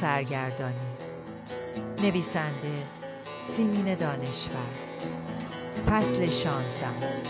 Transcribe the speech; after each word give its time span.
سرگردانی. 0.00 0.74
نویسنده 2.02 2.86
سیمین 3.42 3.94
دانشور. 3.94 4.56
فصل 5.86 6.30
شانزده 6.30 7.22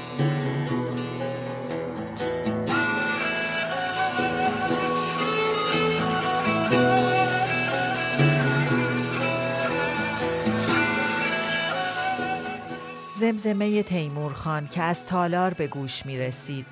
زمزمه 13.20 13.82
تیمور 13.82 14.32
خان 14.32 14.66
که 14.66 14.82
از 14.82 15.06
تالار 15.06 15.54
به 15.54 15.66
گوش 15.66 16.06
می 16.06 16.18
رسید 16.18 16.66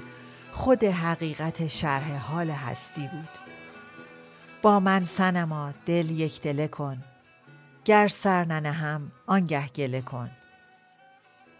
خود 0.52 0.84
حقیقت 0.84 1.68
شرح 1.68 2.16
حال 2.16 2.50
هستی 2.50 3.08
بود. 3.12 3.45
با 4.66 4.80
من 4.80 5.04
سنما 5.04 5.74
دل 5.86 6.10
یک 6.10 6.40
دله 6.42 6.68
کن. 6.68 7.04
گر 7.84 8.08
سر 8.08 8.44
هم 8.52 9.12
آنگه 9.26 9.68
گله 9.68 10.02
کن. 10.02 10.30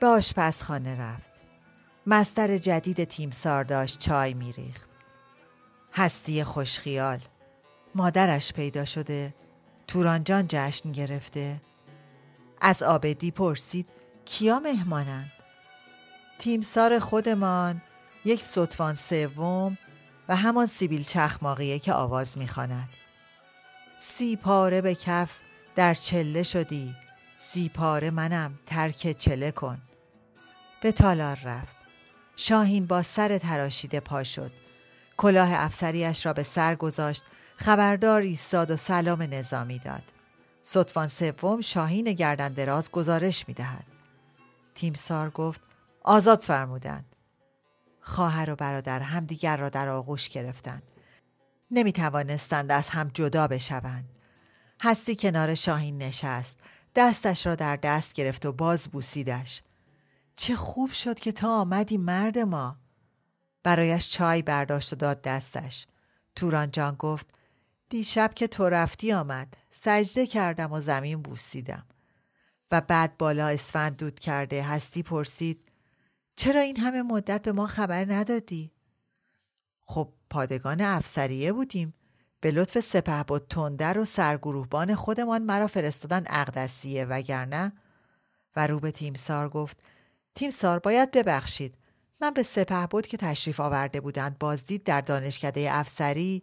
به 0.01 0.07
آشپزخانه 0.07 1.01
رفت. 1.01 1.31
مستر 2.07 2.57
جدید 2.57 3.05
تیمسار 3.05 3.65
داشت 3.65 3.99
چای 3.99 4.35
میریخت. 4.35 4.91
هستی 5.93 6.45
خوشخیال. 6.45 7.19
مادرش 7.95 8.53
پیدا 8.53 8.85
شده. 8.85 9.35
تورانجان 9.87 10.45
جشن 10.49 10.93
گرفته. 10.93 11.61
از 12.61 12.83
آبدی 12.83 13.31
پرسید 13.31 13.89
کیا 14.25 14.61
مهمانند؟ 14.61 15.33
تیمسار 16.39 16.99
خودمان. 16.99 17.83
یک 18.25 18.43
سطفان 18.43 18.95
سوم 18.95 19.79
و 20.29 20.37
همان 20.37 20.67
سیبیل 20.67 21.05
چخماقیه 21.05 21.79
که 21.79 21.93
آواز 21.93 22.39
می‌خواند. 22.39 22.89
سی 23.99 24.37
پاره 24.37 24.81
به 24.81 24.95
کف 24.95 25.31
در 25.77 25.95
چله 25.95 26.43
شدی. 26.43 26.95
سی 27.39 27.69
پاره 27.69 28.11
منم 28.11 28.59
ترک 28.67 29.13
چله 29.19 29.51
کن. 29.51 29.83
به 30.83 30.93
تالار 30.93 31.39
رفت. 31.45 31.77
شاهین 32.37 32.87
با 32.87 33.03
سر 33.03 33.39
تراشیده 33.39 34.01
پا 34.01 34.25
شد. 34.25 34.53
کلاه 35.17 35.49
افسریش 35.53 36.27
را 36.27 36.33
به 36.33 36.43
سر 36.43 36.75
گذاشت. 36.75 37.25
خبردار 37.57 38.21
ایستاد 38.21 38.71
و 38.71 38.77
سلام 38.77 39.23
نظامی 39.23 39.79
داد. 39.79 40.03
سطفان 40.63 41.09
سوم 41.09 41.61
شاهین 41.61 42.13
گردن 42.13 42.53
دراز 42.53 42.91
گزارش 42.91 43.49
می 43.49 43.55
دهد. 43.55 43.87
تیمسار 44.75 45.31
گفت 45.31 45.61
آزاد 46.05 46.41
فرمودند. 46.41 47.16
خواهر 48.07 48.51
و 48.51 48.57
برادر 48.57 49.01
همدیگر 49.01 49.57
را 49.57 49.69
در 49.69 49.89
آغوش 49.89 50.29
گرفتند. 50.29 50.83
نمی 51.71 51.93
توانستند 51.93 52.73
از 52.73 52.89
هم 52.89 53.11
جدا 53.15 53.49
بشوند. 53.49 54.09
هستی 54.83 55.17
کنار 55.17 55.55
شاهین 55.55 55.99
نشست. 55.99 56.59
دستش 56.95 57.47
را 57.47 57.55
در 57.55 57.77
دست 57.77 58.13
گرفت 58.13 58.47
و 58.47 58.53
باز 58.53 58.89
بوسیدش. 58.89 59.63
چه 60.37 60.57
خوب 60.57 60.91
شد 60.93 61.19
که 61.19 61.33
تا 61.33 61.61
آمدی 61.61 61.99
مرد 61.99 62.39
ما. 62.39 62.77
برایش 63.63 64.11
چای 64.13 64.43
برداشت 64.43 64.93
و 64.93 64.97
داد 64.97 65.23
دستش. 65.23 65.87
توران 66.37 66.71
جان 66.71 66.95
گفت 66.95 67.27
دیشب 67.89 68.35
که 68.35 68.47
تو 68.47 68.69
رفتی 68.69 69.13
آمد. 69.13 69.57
سجده 69.71 70.27
کردم 70.27 70.73
و 70.73 70.81
زمین 70.81 71.23
بوسیدم. 71.23 71.87
و 72.71 72.81
بعد 72.81 73.17
بالا 73.19 73.47
اسفند 73.47 73.97
دود 73.97 74.19
کرده 74.19 74.63
هستی 74.63 75.03
پرسید 75.03 75.66
چرا 76.37 76.61
این 76.61 76.77
همه 76.77 77.03
مدت 77.03 77.43
به 77.43 77.53
ما 77.53 77.67
خبر 77.67 78.13
ندادی؟ 78.13 78.73
خب 79.83 80.13
پادگان 80.31 80.81
افسریه 80.81 81.53
بودیم. 81.53 81.95
به 82.41 82.51
لطف 82.51 82.81
سپه 82.81 83.23
بود 83.23 83.47
تندر 83.51 83.99
و 83.99 84.05
سرگروهبان 84.05 84.95
خودمان 84.95 85.43
مرا 85.43 85.67
فرستادن 85.67 86.25
اقدسیه 86.27 87.05
وگرنه؟ 87.05 87.73
و 88.57 88.67
رو 88.67 88.81
به 88.81 88.91
تیمسار 88.91 89.49
گفت 89.49 89.83
تیمسار 90.35 90.79
باید 90.79 91.11
ببخشید. 91.11 91.75
من 92.21 92.31
به 92.31 92.43
سپه 92.43 92.87
بود 92.87 93.07
که 93.07 93.17
تشریف 93.17 93.61
آورده 93.61 94.01
بودند. 94.01 94.39
بازدید 94.39 94.85
در 94.85 95.01
دانشکده 95.01 95.69
افسری. 95.73 96.43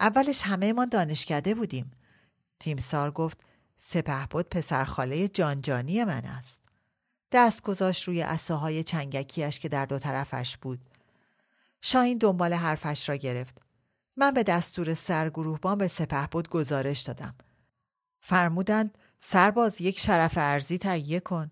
اولش 0.00 0.42
همه 0.42 0.72
ما 0.72 0.84
دانشکده 0.84 1.54
بودیم. 1.54 1.90
تیمسار 2.60 3.10
گفت 3.10 3.38
سپه 3.76 4.26
بود 4.30 4.48
پسرخاله 4.48 5.28
جانجانی 5.28 6.04
من 6.04 6.24
است. 6.24 6.65
دست 7.36 7.62
گذاشت 7.62 8.08
روی 8.08 8.22
اساهای 8.22 8.84
چنگکیش 8.84 9.58
که 9.58 9.68
در 9.68 9.86
دو 9.86 9.98
طرفش 9.98 10.56
بود. 10.56 10.80
شاهین 11.80 12.18
دنبال 12.18 12.52
حرفش 12.52 13.08
را 13.08 13.16
گرفت. 13.16 13.62
من 14.16 14.30
به 14.30 14.42
دستور 14.42 14.94
سرگروهبان 14.94 15.78
به 15.78 15.88
سپه 15.88 16.26
بود 16.30 16.48
گزارش 16.48 17.00
دادم. 17.00 17.34
فرمودند 18.20 18.98
سرباز 19.20 19.80
یک 19.80 20.00
شرف 20.00 20.32
ارزی 20.36 20.78
تهیه 20.78 21.20
کن. 21.20 21.50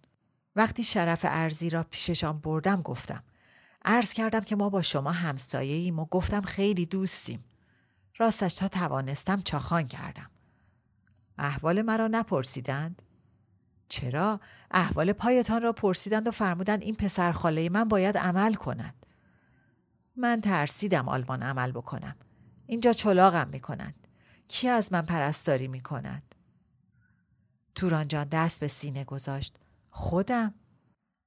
وقتی 0.57 0.85
شرف 0.85 1.21
ارزی 1.23 1.71
را 1.71 1.83
پیششان 1.83 2.39
بردم 2.39 2.83
گفتم. 2.83 3.23
عرض 3.85 4.13
کردم 4.13 4.41
که 4.41 4.57
ما 4.57 4.71
با 4.71 4.83
شما 4.83 5.13
همسایه 5.13 5.77
ایم 5.77 5.99
و 5.99 6.05
گفتم 6.05 6.41
خیلی 6.41 6.87
دوستیم. 6.87 7.45
راستش 8.19 8.55
تا 8.55 8.69
توانستم 8.69 9.43
چاخان 9.43 9.87
کردم. 9.87 10.31
احوال 11.39 11.83
مرا 11.83 12.09
نپرسیدند؟ 12.09 13.03
چرا؟ 13.95 14.41
احوال 14.71 15.13
پایتان 15.13 15.63
را 15.63 15.73
پرسیدند 15.73 16.29
و 16.29 16.31
فرمودند 16.31 16.83
این 16.83 16.95
پسر 16.95 17.33
خاله 17.33 17.69
من 17.69 17.85
باید 17.85 18.19
عمل 18.19 18.55
کند. 18.55 19.07
من 20.17 20.41
ترسیدم 20.41 21.09
آلمان 21.09 21.43
عمل 21.43 21.73
بکنم. 21.73 22.17
اینجا 22.67 22.93
چلاغم 22.93 23.49
می 23.49 23.61
کنند. 23.61 24.09
کی 24.49 24.69
از 24.69 24.93
من 24.93 25.03
پرستاری 25.03 25.69
می 25.69 25.81
کند؟ 25.81 26.35
توران 27.75 28.09
جان 28.09 28.29
دست 28.29 28.61
به 28.61 28.69
سینه 28.69 29.05
گذاشت. 29.05 29.57
خودم؟ 29.91 30.55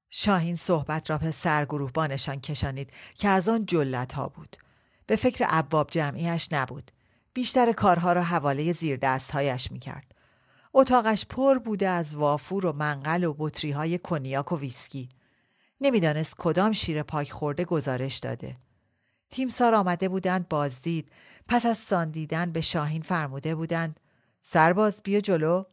شاهین 0.09 0.55
صحبت 0.55 1.09
را 1.09 1.17
به 1.17 1.31
سرگروهبانشان 1.31 2.39
کشانید 2.39 2.91
که 3.15 3.29
از 3.29 3.49
آن 3.49 3.65
جلت 3.65 4.13
ها 4.13 4.29
بود. 4.29 4.57
به 5.05 5.15
فکر 5.15 5.45
ابواب 5.45 5.89
جمعیش 5.91 6.47
نبود. 6.51 6.91
بیشتر 7.33 7.71
کارها 7.71 8.13
را 8.13 8.23
حواله 8.23 8.73
زیر 8.73 8.97
دستهایش 8.97 9.71
می 9.71 9.79
کرد. 9.79 10.06
اتاقش 10.73 11.25
پر 11.25 11.57
بوده 11.57 11.87
از 11.89 12.15
وافور 12.15 12.65
و 12.65 12.73
منقل 12.73 13.23
و 13.23 13.35
بطری 13.37 13.71
های 13.71 13.97
کنیاک 13.97 14.51
و 14.51 14.57
ویسکی. 14.57 15.09
نمی‌دانست 15.81 16.35
کدام 16.37 16.71
شیر 16.71 17.03
پاک 17.03 17.31
خورده 17.31 17.65
گزارش 17.65 18.17
داده. 18.17 18.55
تیمسار 19.29 19.75
آمده 19.75 20.09
بودند 20.09 20.49
بازدید 20.49 21.11
پس 21.47 21.65
از 21.65 21.77
سان 21.77 22.02
دیدن 22.02 22.51
به 22.51 22.61
شاهین 22.61 23.01
فرموده 23.01 23.55
بودند 23.55 23.99
سرباز 24.41 25.01
بیا 25.03 25.21
جلو 25.21 25.63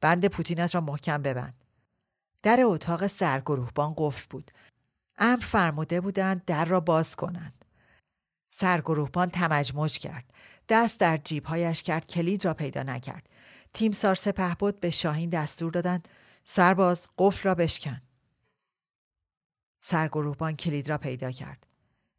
بند 0.00 0.26
پوتینت 0.26 0.74
را 0.74 0.80
محکم 0.80 1.22
ببند. 1.22 1.64
در 2.42 2.60
اتاق 2.62 3.06
سرگروهبان 3.06 3.94
قفل 3.96 4.26
بود. 4.30 4.50
امر 5.18 5.44
فرموده 5.44 6.00
بودند 6.00 6.44
در 6.44 6.64
را 6.64 6.80
باز 6.80 7.16
کنند. 7.16 7.64
سرگروهبان 8.48 9.30
تمجمج 9.30 9.98
کرد. 9.98 10.24
دست 10.68 11.00
در 11.00 11.16
جیبهایش 11.16 11.82
کرد 11.82 12.06
کلید 12.06 12.44
را 12.44 12.54
پیدا 12.54 12.82
نکرد 12.82 13.28
تیمسار 13.74 14.14
سپه 14.14 14.54
بود 14.58 14.80
به 14.80 14.90
شاهین 14.90 15.30
دستور 15.30 15.70
دادند. 15.70 16.08
سرباز 16.44 17.08
قفل 17.18 17.48
را 17.48 17.54
بشکن. 17.54 18.02
سرگروهبان 19.80 20.56
کلید 20.56 20.88
را 20.88 20.98
پیدا 20.98 21.30
کرد. 21.30 21.66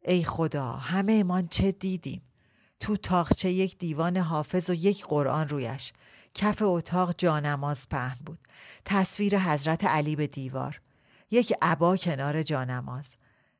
ای 0.04 0.24
خدا 0.24 0.72
همه 0.72 1.12
ایمان 1.12 1.48
چه 1.48 1.72
دیدیم؟ 1.72 2.22
تو 2.80 2.96
تاخچه 2.96 3.50
یک 3.50 3.78
دیوان 3.78 4.16
حافظ 4.16 4.70
و 4.70 4.74
یک 4.74 5.04
قرآن 5.04 5.48
رویش. 5.48 5.92
کف 6.34 6.62
اتاق 6.62 7.14
جانماز 7.18 7.88
پهن 7.88 8.18
بود. 8.26 8.38
تصویر 8.84 9.38
حضرت 9.38 9.84
علی 9.84 10.16
به 10.16 10.26
دیوار. 10.26 10.80
یک 11.30 11.54
عبا 11.62 11.96
کنار 11.96 12.42
جانماز. 12.42 13.16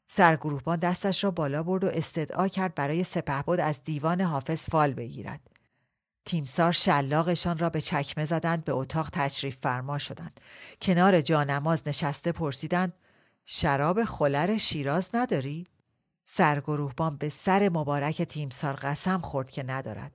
سرگروهبان 0.06 0.78
دستش 0.78 1.24
را 1.24 1.30
بالا 1.30 1.62
برد 1.62 1.84
و 1.84 1.86
استدعا 1.86 2.48
کرد 2.48 2.74
برای 2.74 3.04
سپهبد 3.04 3.60
از 3.60 3.82
دیوان 3.82 4.20
حافظ 4.20 4.70
فال 4.70 4.92
بگیرد. 4.94 5.53
تیمسار 6.24 6.72
شلاقشان 6.72 7.58
را 7.58 7.70
به 7.70 7.80
چکمه 7.80 8.24
زدند 8.24 8.64
به 8.64 8.72
اتاق 8.72 9.10
تشریف 9.10 9.56
فرما 9.56 9.98
شدند. 9.98 10.40
کنار 10.82 11.20
جانماز 11.20 11.88
نشسته 11.88 12.32
پرسیدند 12.32 12.92
شراب 13.44 14.04
خلر 14.04 14.56
شیراز 14.56 15.10
نداری؟ 15.14 15.66
سرگروهبان 16.24 17.16
به 17.16 17.28
سر 17.28 17.68
مبارک 17.68 18.22
تیمسار 18.22 18.74
قسم 18.74 19.18
خورد 19.18 19.50
که 19.50 19.62
ندارد. 19.62 20.12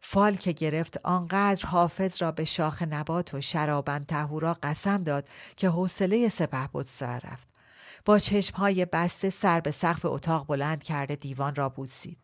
فال 0.00 0.34
که 0.34 0.52
گرفت 0.52 1.00
آنقدر 1.04 1.66
حافظ 1.66 2.22
را 2.22 2.32
به 2.32 2.44
شاخ 2.44 2.82
نبات 2.82 3.34
و 3.34 3.40
شرابن 3.40 4.04
تهورا 4.04 4.56
قسم 4.62 5.02
داد 5.02 5.28
که 5.56 5.68
حوصله 5.68 6.28
سپه 6.28 6.68
بود 6.72 6.86
سر 6.86 7.18
رفت. 7.18 7.48
با 8.04 8.18
چشمهای 8.18 8.84
بسته 8.84 9.30
سر 9.30 9.60
به 9.60 9.70
سقف 9.70 10.04
اتاق 10.04 10.46
بلند 10.46 10.82
کرده 10.82 11.16
دیوان 11.16 11.54
را 11.54 11.68
بوسید. 11.68 12.18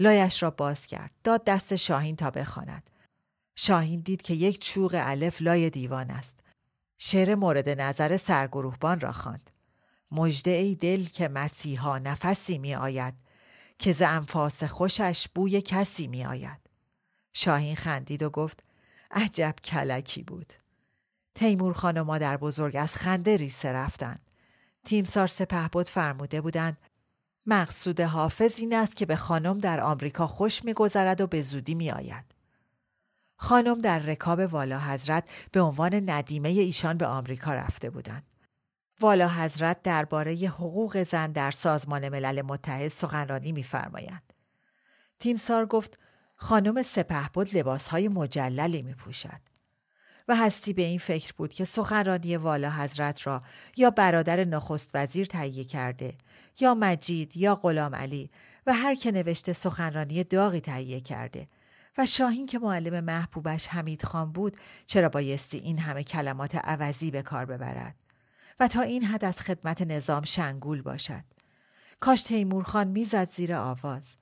لایش 0.00 0.42
را 0.42 0.50
باز 0.50 0.86
کرد 0.86 1.10
داد 1.24 1.44
دست 1.44 1.76
شاهین 1.76 2.16
تا 2.16 2.30
بخواند. 2.30 2.90
شاهین 3.56 4.00
دید 4.00 4.22
که 4.22 4.34
یک 4.34 4.60
چوق 4.60 4.94
الف 4.98 5.42
لای 5.42 5.70
دیوان 5.70 6.10
است. 6.10 6.40
شعر 6.98 7.34
مورد 7.34 7.68
نظر 7.68 8.16
سرگروهبان 8.16 9.00
را 9.00 9.12
خواند. 9.12 9.50
مجده 10.10 10.50
ای 10.50 10.74
دل 10.74 11.04
که 11.04 11.28
مسیحا 11.28 11.98
نفسی 11.98 12.58
می 12.58 12.74
آید 12.74 13.14
که 13.78 13.92
ز 13.92 14.02
انفاس 14.02 14.64
خوشش 14.64 15.26
بوی 15.34 15.60
کسی 15.62 16.06
می 16.06 16.24
آید. 16.24 16.60
شاهین 17.32 17.76
خندید 17.76 18.22
و 18.22 18.30
گفت 18.30 18.62
عجب 19.10 19.54
کلکی 19.64 20.22
بود. 20.22 20.52
تیمور 21.34 21.72
خان 21.72 21.98
و 21.98 22.04
مادر 22.04 22.36
بزرگ 22.36 22.76
از 22.76 22.96
خنده 22.96 23.36
ریسه 23.36 23.72
رفتند. 23.72 24.30
تیمسار 24.84 25.28
سپه 25.28 25.68
بود 25.72 25.88
فرموده 25.88 26.40
بودند 26.40 26.76
مقصود 27.46 28.00
حافظ 28.00 28.60
این 28.60 28.74
است 28.74 28.96
که 28.96 29.06
به 29.06 29.16
خانم 29.16 29.58
در 29.58 29.80
آمریکا 29.80 30.26
خوش 30.26 30.64
میگذرد 30.64 31.20
و 31.20 31.26
به 31.26 31.42
زودی 31.42 31.74
میآید. 31.74 32.24
خانم 33.36 33.80
در 33.80 33.98
رکاب 33.98 34.38
والا 34.38 34.80
حضرت 34.80 35.28
به 35.52 35.60
عنوان 35.60 36.10
ندیمه 36.10 36.48
ایشان 36.48 36.96
به 36.96 37.06
آمریکا 37.06 37.54
رفته 37.54 37.90
بودند. 37.90 38.22
والا 39.00 39.28
حضرت 39.28 39.82
درباره 39.82 40.34
حقوق 40.34 41.04
زن 41.04 41.32
در 41.32 41.50
سازمان 41.50 42.08
ملل 42.08 42.42
متحد 42.42 42.88
سخنرانی 42.88 43.52
میفرمایند. 43.52 44.32
تیمسار 45.20 45.66
گفت 45.66 45.98
خانم 46.36 46.82
سپه 46.82 47.28
بود 47.32 47.56
لباس 47.56 47.88
های 47.88 48.08
مجللی 48.08 48.82
می 48.82 48.94
پوشد. 48.94 49.55
و 50.28 50.36
هستی 50.36 50.72
به 50.72 50.82
این 50.82 50.98
فکر 50.98 51.32
بود 51.36 51.52
که 51.52 51.64
سخنرانی 51.64 52.36
والا 52.36 52.70
حضرت 52.70 53.26
را 53.26 53.42
یا 53.76 53.90
برادر 53.90 54.44
نخست 54.44 54.90
وزیر 54.94 55.26
تهیه 55.26 55.64
کرده 55.64 56.14
یا 56.60 56.74
مجید 56.74 57.36
یا 57.36 57.54
غلام 57.54 57.94
علی 57.94 58.30
و 58.66 58.74
هر 58.74 58.94
که 58.94 59.12
نوشته 59.12 59.52
سخنرانی 59.52 60.24
داغی 60.24 60.60
تهیه 60.60 61.00
کرده. 61.00 61.48
و 61.98 62.06
شاهین 62.06 62.46
که 62.46 62.58
معلم 62.58 63.04
محبوبش 63.04 63.68
حمید 63.68 64.04
خان 64.04 64.32
بود 64.32 64.56
چرا 64.86 65.08
بایستی 65.08 65.58
این 65.58 65.78
همه 65.78 66.04
کلمات 66.04 66.54
عوضی 66.54 67.10
به 67.10 67.22
کار 67.22 67.46
ببرد؟ 67.46 67.94
و 68.60 68.68
تا 68.68 68.82
این 68.82 69.04
حد 69.04 69.24
از 69.24 69.40
خدمت 69.40 69.82
نظام 69.82 70.22
شنگول 70.24 70.82
باشد. 70.82 71.24
کاش 72.00 72.22
تیمور 72.22 72.64
خان 72.64 72.88
می‌زد 72.88 73.30
زیر 73.30 73.54
آواز. 73.54 74.16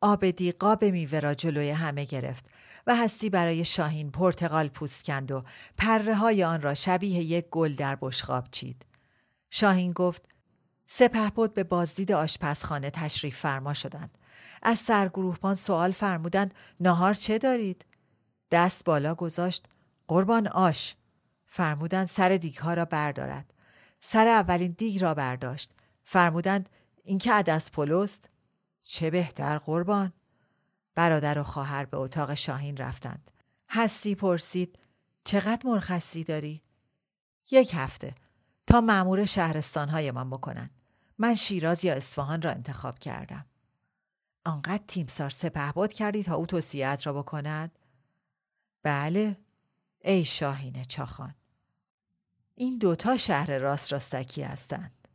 آبدی 0.00 0.52
قاب 0.52 0.84
میوه 0.84 1.20
را 1.20 1.34
جلوی 1.34 1.70
همه 1.70 2.04
گرفت. 2.04 2.50
و 2.88 2.96
هستی 2.96 3.30
برای 3.30 3.64
شاهین 3.64 4.10
پرتقال 4.10 4.68
پوست 4.68 5.04
کند 5.04 5.30
و 5.32 5.44
پره 5.76 6.14
های 6.14 6.44
آن 6.44 6.62
را 6.62 6.74
شبیه 6.74 7.22
یک 7.22 7.46
گل 7.50 7.74
در 7.74 7.98
بشقاب 8.00 8.48
چید. 8.50 8.86
شاهین 9.50 9.92
گفت 9.92 10.28
سپه 10.86 11.30
بود 11.30 11.54
به 11.54 11.64
بازدید 11.64 12.12
آشپزخانه 12.12 12.90
تشریف 12.90 13.38
فرما 13.38 13.74
شدند. 13.74 14.18
از 14.62 14.78
سرگروهبان 14.78 15.54
سوال 15.54 15.92
فرمودند 15.92 16.54
نهار 16.80 17.14
چه 17.14 17.38
دارید؟ 17.38 17.84
دست 18.50 18.84
بالا 18.84 19.14
گذاشت 19.14 19.66
قربان 20.08 20.48
آش 20.48 20.96
فرمودند 21.46 22.08
سر 22.08 22.28
دیگ 22.28 22.56
ها 22.56 22.74
را 22.74 22.84
بردارد. 22.84 23.54
سر 24.00 24.28
اولین 24.28 24.74
دیگ 24.78 25.02
را 25.02 25.14
برداشت. 25.14 25.70
فرمودند 26.04 26.68
این 27.04 27.18
که 27.18 27.32
عدس 27.32 27.70
پلوست؟ 27.70 28.28
چه 28.86 29.10
بهتر 29.10 29.58
قربان؟ 29.58 30.12
برادر 30.98 31.38
و 31.38 31.42
خواهر 31.42 31.84
به 31.84 31.96
اتاق 31.96 32.34
شاهین 32.34 32.76
رفتند. 32.76 33.30
هستی 33.68 34.14
پرسید 34.14 34.78
چقدر 35.24 35.60
مرخصی 35.64 36.24
داری؟ 36.24 36.62
یک 37.50 37.70
هفته 37.74 38.14
تا 38.66 38.80
معمور 38.80 39.24
شهرستانهای 39.24 40.10
من 40.10 40.30
بکنن. 40.30 40.70
من 41.18 41.34
شیراز 41.34 41.84
یا 41.84 41.94
اصفهان 41.94 42.42
را 42.42 42.50
انتخاب 42.50 42.98
کردم. 42.98 43.46
آنقدر 44.44 44.84
تیمسار 44.86 45.30
سپهباد 45.30 45.92
کردی 45.92 46.22
تا 46.22 46.34
او 46.34 46.46
توصیت 46.46 47.02
را 47.04 47.12
بکند؟ 47.12 47.78
بله 48.82 49.36
ای 50.00 50.24
شاهین 50.24 50.84
چاخان 50.84 51.34
این 52.54 52.78
دوتا 52.78 53.16
شهر 53.16 53.58
راست 53.58 53.92
راستکی 53.92 54.42
هستند. 54.42 55.08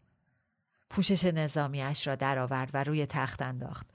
پوشش 0.89 1.23
نظامیش 1.23 2.07
را 2.07 2.15
درآورد 2.15 2.71
و 2.73 2.83
روی 2.83 3.05
تخت 3.05 3.41
انداخت. 3.41 3.87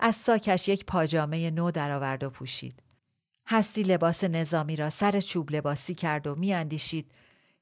از 0.00 0.16
ساکش 0.16 0.68
یک 0.68 0.84
پاجامه 0.84 1.50
نو 1.50 1.70
درآورد 1.70 2.22
و 2.22 2.30
پوشید. 2.30 2.82
هستی 3.46 3.82
لباس 3.82 4.24
نظامی 4.24 4.76
را 4.76 4.90
سر 4.90 5.20
چوب 5.20 5.50
لباسی 5.50 5.94
کرد 5.94 6.26
و 6.26 6.34
میاندیشید 6.34 7.10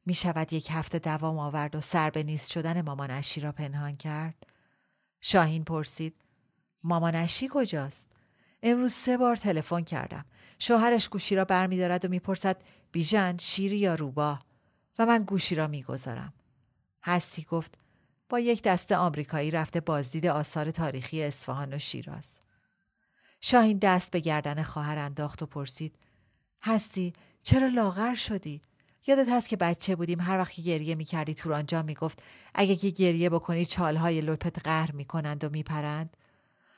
می 0.06 0.14
شود 0.14 0.52
یک 0.52 0.68
هفته 0.70 0.98
دوام 0.98 1.38
آورد 1.38 1.74
و 1.76 1.80
سر 1.80 2.10
به 2.10 2.22
نیست 2.22 2.50
شدن 2.50 2.80
مامانشی 2.80 3.40
را 3.40 3.52
پنهان 3.52 3.94
کرد؟ 3.94 4.34
شاهین 5.20 5.64
پرسید 5.64 6.14
مامانشی 6.82 7.48
کجاست؟ 7.52 8.12
امروز 8.62 8.92
سه 8.92 9.16
بار 9.16 9.36
تلفن 9.36 9.80
کردم. 9.80 10.24
شوهرش 10.58 11.08
گوشی 11.08 11.34
را 11.34 11.44
برمیدارد 11.44 12.04
و 12.04 12.08
می‌پرسد 12.08 12.56
بیژن 12.92 13.36
شیری 13.38 13.78
یا 13.78 13.94
روباه 13.94 14.42
و 14.98 15.06
من 15.06 15.22
گوشی 15.22 15.54
را 15.54 15.66
می‌گذارم. 15.66 16.32
هستی 17.02 17.44
گفت 17.44 17.78
با 18.28 18.40
یک 18.40 18.62
دسته 18.62 18.96
آمریکایی 18.96 19.50
رفته 19.50 19.80
بازدید 19.80 20.26
آثار 20.26 20.70
تاریخی 20.70 21.22
اصفهان 21.22 21.74
و 21.74 21.78
شیراز. 21.78 22.40
شاهین 23.40 23.78
دست 23.78 24.10
به 24.10 24.20
گردن 24.20 24.62
خواهر 24.62 24.98
انداخت 24.98 25.42
و 25.42 25.46
پرسید 25.46 25.98
هستی؟ 26.62 27.12
چرا 27.42 27.68
لاغر 27.68 28.14
شدی؟ 28.14 28.62
یادت 29.06 29.28
هست 29.28 29.48
که 29.48 29.56
بچه 29.56 29.96
بودیم 29.96 30.20
هر 30.20 30.38
وقت 30.38 30.60
گریه 30.60 30.94
می‌کردی 30.94 31.34
تورانجا 31.34 31.82
می‌گفت 31.82 32.22
اگه 32.54 32.76
که 32.76 32.90
گریه 32.90 33.30
بکنی 33.30 33.66
چالهای 33.66 34.20
لپت 34.20 34.58
قهر 34.64 34.92
می‌کنند 34.92 35.44
و 35.44 35.48
میپرند؟ 35.50 36.16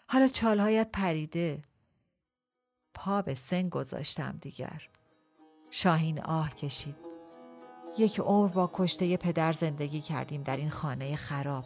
حالا 0.09 0.28
چالهایت 0.28 0.88
پریده. 0.92 1.62
پا 2.95 3.23
به 3.23 3.35
سن 3.35 3.69
گذاشتم 3.69 4.38
دیگر. 4.40 4.83
شاهین 5.71 6.21
آه 6.21 6.54
کشید. 6.54 7.10
یک 7.99 8.20
عمر 8.20 8.49
با 8.49 8.70
کشته 8.73 9.16
پدر 9.16 9.52
زندگی 9.52 10.00
کردیم 10.00 10.42
در 10.42 10.56
این 10.56 10.70
خانه 10.70 11.16
خراب 11.16 11.64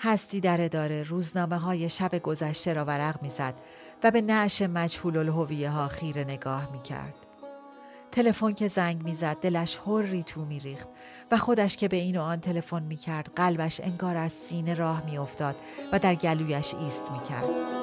هستی 0.00 0.40
در 0.40 0.60
اداره 0.60 1.02
روزنامه 1.02 1.56
های 1.56 1.88
شب 1.88 2.18
گذشته 2.18 2.72
را 2.72 2.84
ورق 2.84 3.22
می‌زد 3.22 3.54
و 4.02 4.10
به 4.10 4.20
نعش 4.20 4.62
مجهول 4.62 5.16
الهویه 5.16 5.70
ها 5.70 5.88
خیر 5.88 6.24
نگاه 6.24 6.72
می 6.72 6.82
کرد. 6.82 7.14
تلفن 8.12 8.52
که 8.52 8.68
زنگ 8.68 9.02
می‌زد 9.02 9.36
دلش 9.36 9.80
هری 9.86 10.22
تو 10.22 10.44
میریخت 10.44 10.88
و 11.30 11.38
خودش 11.38 11.76
که 11.76 11.88
به 11.88 11.96
این 11.96 12.16
و 12.16 12.22
آن 12.22 12.40
تلفن 12.40 12.82
می‌کرد 12.82 13.32
قلبش 13.36 13.80
انگار 13.80 14.16
از 14.16 14.32
سینه 14.32 14.74
راه 14.74 15.04
میافتاد 15.04 15.56
و 15.92 15.98
در 15.98 16.14
گلویش 16.14 16.74
ایست 16.74 17.12
می‌کرد 17.12 17.81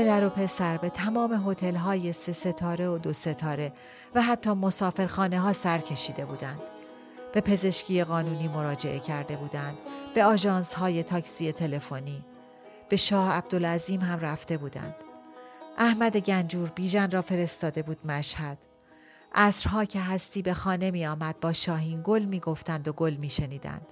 پدر 0.00 0.24
و 0.24 0.28
پسر 0.28 0.76
به 0.76 0.88
تمام 0.88 1.50
هتل 1.50 1.74
های 1.74 2.12
سه 2.12 2.32
ستاره 2.32 2.88
و 2.88 2.98
دو 2.98 3.12
ستاره 3.12 3.72
و 4.14 4.22
حتی 4.22 4.50
مسافرخانه 4.50 5.40
ها 5.40 5.52
سر 5.52 5.78
کشیده 5.78 6.24
بودند. 6.24 6.60
به 7.32 7.40
پزشکی 7.40 8.04
قانونی 8.04 8.48
مراجعه 8.48 8.98
کرده 8.98 9.36
بودند، 9.36 9.78
به 10.14 10.24
آژانس 10.24 10.74
های 10.74 11.02
تاکسی 11.02 11.52
تلفنی، 11.52 12.24
به 12.88 12.96
شاه 12.96 13.32
عبدالعظیم 13.32 14.00
هم 14.00 14.20
رفته 14.20 14.56
بودند. 14.56 14.94
احمد 15.78 16.16
گنجور 16.16 16.68
بیژن 16.68 17.10
را 17.10 17.22
فرستاده 17.22 17.82
بود 17.82 18.06
مشهد. 18.06 18.58
عصرها 19.34 19.84
که 19.84 20.00
هستی 20.00 20.42
به 20.42 20.54
خانه 20.54 20.90
می 20.90 21.06
آمد 21.06 21.40
با 21.40 21.52
شاهین 21.52 22.00
گل 22.04 22.24
می 22.24 22.40
گفتند 22.40 22.88
و 22.88 22.92
گل 22.92 23.14
می 23.14 23.30
شنیدند. 23.30 23.86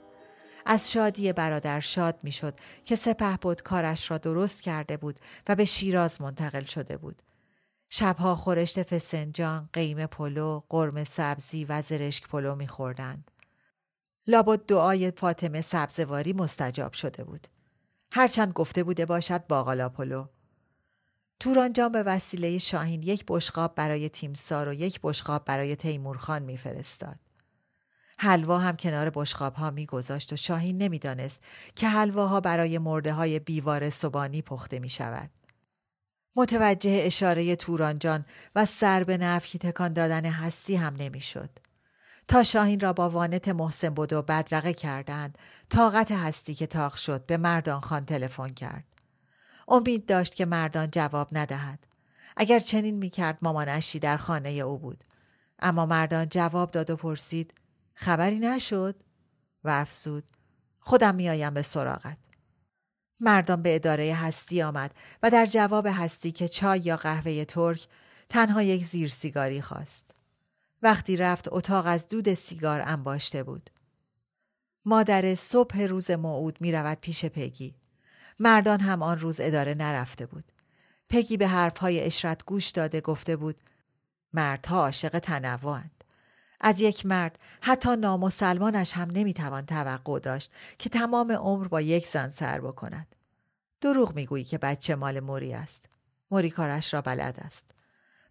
از 0.70 0.92
شادی 0.92 1.32
برادر 1.32 1.80
شاد 1.80 2.18
می‌شد 2.22 2.54
که 2.84 2.96
سپهبد 2.96 3.62
کارش 3.62 4.10
را 4.10 4.18
درست 4.18 4.62
کرده 4.62 4.96
بود 4.96 5.20
و 5.48 5.54
به 5.54 5.64
شیراز 5.64 6.20
منتقل 6.20 6.64
شده 6.64 6.96
بود. 6.96 7.22
شبها 7.90 8.36
خورشت 8.36 8.82
فسنجان، 8.82 9.68
قیمه 9.72 10.06
پلو، 10.06 10.62
قورمه 10.68 11.04
سبزی 11.04 11.64
و 11.64 11.82
زرشک 11.82 12.28
پلو 12.28 12.54
میخوردند. 12.54 13.30
لابد 14.26 14.66
دعای 14.66 15.10
فاطمه 15.10 15.60
سبزواری 15.60 16.32
مستجاب 16.32 16.92
شده 16.92 17.24
بود. 17.24 17.46
هرچند 18.12 18.52
گفته 18.52 18.84
بوده 18.84 19.06
باشد 19.06 19.46
باقالا 19.46 19.88
پلو. 19.88 20.26
تورانجان 21.40 21.92
به 21.92 22.02
وسیله 22.02 22.58
شاهین 22.58 23.02
یک 23.02 23.24
بشقاب 23.28 23.74
برای 23.74 24.08
تیمسار 24.08 24.68
و 24.68 24.72
یک 24.72 25.00
بشقاب 25.02 25.44
برای 25.44 25.76
تیمورخان 25.76 26.42
میفرستاد. 26.42 27.27
حلوا 28.18 28.58
هم 28.58 28.76
کنار 28.76 29.10
بشخاب 29.10 29.54
ها 29.54 29.70
می 29.70 29.86
گذاشت 29.86 30.32
و 30.32 30.36
شاهین 30.36 30.78
نمی‌دانست 30.78 31.40
که 31.76 31.88
حلواها 31.88 32.40
برای 32.40 32.78
مرده 32.78 33.12
های 33.12 33.38
بیوار 33.38 33.90
صبانی 33.90 34.42
پخته 34.42 34.78
می 34.78 34.88
شود. 34.88 35.30
متوجه 36.36 37.00
اشاره 37.02 37.56
تورانجان 37.56 38.24
و 38.54 38.66
سر 38.66 39.04
به 39.04 39.16
نفی 39.16 39.58
تکان 39.58 39.92
دادن 39.92 40.24
هستی 40.24 40.76
هم 40.76 40.96
نمی‌شد. 40.96 41.50
تا 42.28 42.42
شاهین 42.44 42.80
را 42.80 42.92
با 42.92 43.10
وانت 43.10 43.48
محسن 43.48 43.88
بود 43.88 44.12
و 44.12 44.22
بدرقه 44.22 44.72
کردند 44.72 45.38
طاقت 45.70 46.12
هستی 46.12 46.54
که 46.54 46.66
تاق 46.66 46.94
شد 46.94 47.26
به 47.26 47.36
مردان 47.36 47.80
خان 47.80 48.04
تلفن 48.04 48.48
کرد 48.48 48.84
امید 49.68 50.06
داشت 50.06 50.34
که 50.34 50.46
مردان 50.46 50.90
جواب 50.90 51.28
ندهد 51.32 51.86
اگر 52.36 52.58
چنین 52.58 52.96
می‌کرد 52.96 53.38
مامانشی 53.42 53.98
در 53.98 54.16
خانه 54.16 54.50
او 54.50 54.78
بود 54.78 55.04
اما 55.58 55.86
مردان 55.86 56.28
جواب 56.28 56.70
داد 56.70 56.90
و 56.90 56.96
پرسید 56.96 57.54
خبری 58.00 58.38
نشد 58.38 59.02
و 59.64 59.70
افسود. 59.70 60.24
خودم 60.80 61.14
میآیم 61.14 61.54
به 61.54 61.62
سراغت. 61.62 62.18
مردان 63.20 63.62
به 63.62 63.74
اداره 63.74 64.14
هستی 64.14 64.62
آمد 64.62 64.94
و 65.22 65.30
در 65.30 65.46
جواب 65.46 65.86
هستی 65.86 66.32
که 66.32 66.48
چای 66.48 66.80
یا 66.80 66.96
قهوه 66.96 67.44
ترک 67.44 67.88
تنها 68.28 68.62
یک 68.62 68.84
زیر 68.84 69.08
سیگاری 69.08 69.62
خواست. 69.62 70.10
وقتی 70.82 71.16
رفت 71.16 71.48
اتاق 71.52 71.86
از 71.86 72.08
دود 72.08 72.34
سیگار 72.34 72.82
انباشته 72.86 73.42
بود. 73.42 73.70
مادر 74.84 75.34
صبح 75.34 75.80
روز 75.80 76.10
موعود 76.10 76.60
می 76.60 76.72
رود 76.72 76.98
پیش 77.00 77.24
پگی. 77.24 77.74
مردان 78.38 78.80
هم 78.80 79.02
آن 79.02 79.18
روز 79.18 79.40
اداره 79.40 79.74
نرفته 79.74 80.26
بود. 80.26 80.52
پگی 81.08 81.36
به 81.36 81.46
حرفهای 81.46 82.00
اشرت 82.04 82.44
گوش 82.44 82.68
داده 82.70 83.00
گفته 83.00 83.36
بود 83.36 83.62
مردها 84.32 84.80
عاشق 84.80 85.18
تنوعند 85.18 85.97
از 86.60 86.80
یک 86.80 87.06
مرد. 87.06 87.38
حتی 87.60 87.96
نامسلمانش 87.96 88.92
هم 88.92 89.10
نمی‌توان 89.10 89.66
توقع 89.66 90.18
داشت 90.18 90.52
که 90.78 90.88
تمام 90.88 91.32
عمر 91.32 91.68
با 91.68 91.80
یک 91.80 92.06
زن 92.06 92.28
سر 92.28 92.60
بکند. 92.60 93.16
دروغ 93.80 94.14
می‌گویی 94.14 94.44
که 94.44 94.58
بچه 94.58 94.94
مال 94.94 95.20
موری 95.20 95.54
است. 95.54 95.88
موری 96.30 96.50
کارش 96.50 96.94
را 96.94 97.00
بلد 97.00 97.40
است. 97.40 97.64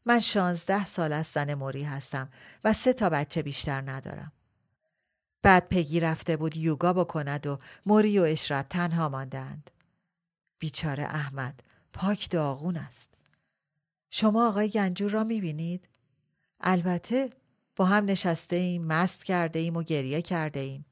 من 0.05 0.19
شانزده 0.19 0.85
سال 0.85 1.13
از 1.13 1.27
زن 1.27 1.53
موری 1.53 1.83
هستم 1.83 2.29
و 2.63 2.73
سه 2.73 2.93
تا 2.93 3.09
بچه 3.09 3.41
بیشتر 3.41 3.81
ندارم. 3.91 4.31
بعد 5.41 5.69
پگی 5.69 5.99
رفته 5.99 6.37
بود 6.37 6.57
یوگا 6.57 6.93
بکند 6.93 7.47
و 7.47 7.59
موری 7.85 8.19
و 8.19 8.23
اشرت 8.23 8.69
تنها 8.69 9.09
ماندند 9.09 9.71
بیچاره 10.59 11.03
احمد 11.03 11.63
پاک 11.93 12.29
داغون 12.29 12.77
است. 12.77 13.09
شما 14.09 14.47
آقای 14.47 14.69
گنجور 14.69 15.11
را 15.11 15.23
می‌بینید؟ 15.23 15.87
البته 16.61 17.29
با 17.77 17.85
هم 17.85 18.05
نشسته 18.05 18.55
ایم 18.55 18.85
مست 18.85 19.23
کرده 19.23 19.59
ایم 19.59 19.77
و 19.77 19.83
گریه 19.83 20.21
کرده 20.21 20.59
ایم 20.59 20.85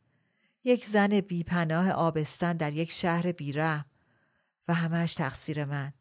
یک 0.63 0.86
زن 0.86 1.22
بیپناه 1.22 1.92
آبستن 1.92 2.54
در 2.58 2.74
یک 2.74 2.92
شهر 2.92 3.32
بیرحم 3.32 3.86
و 4.68 4.74
همهش 4.74 5.13
تقصیر 5.13 5.65
من. 5.65 5.94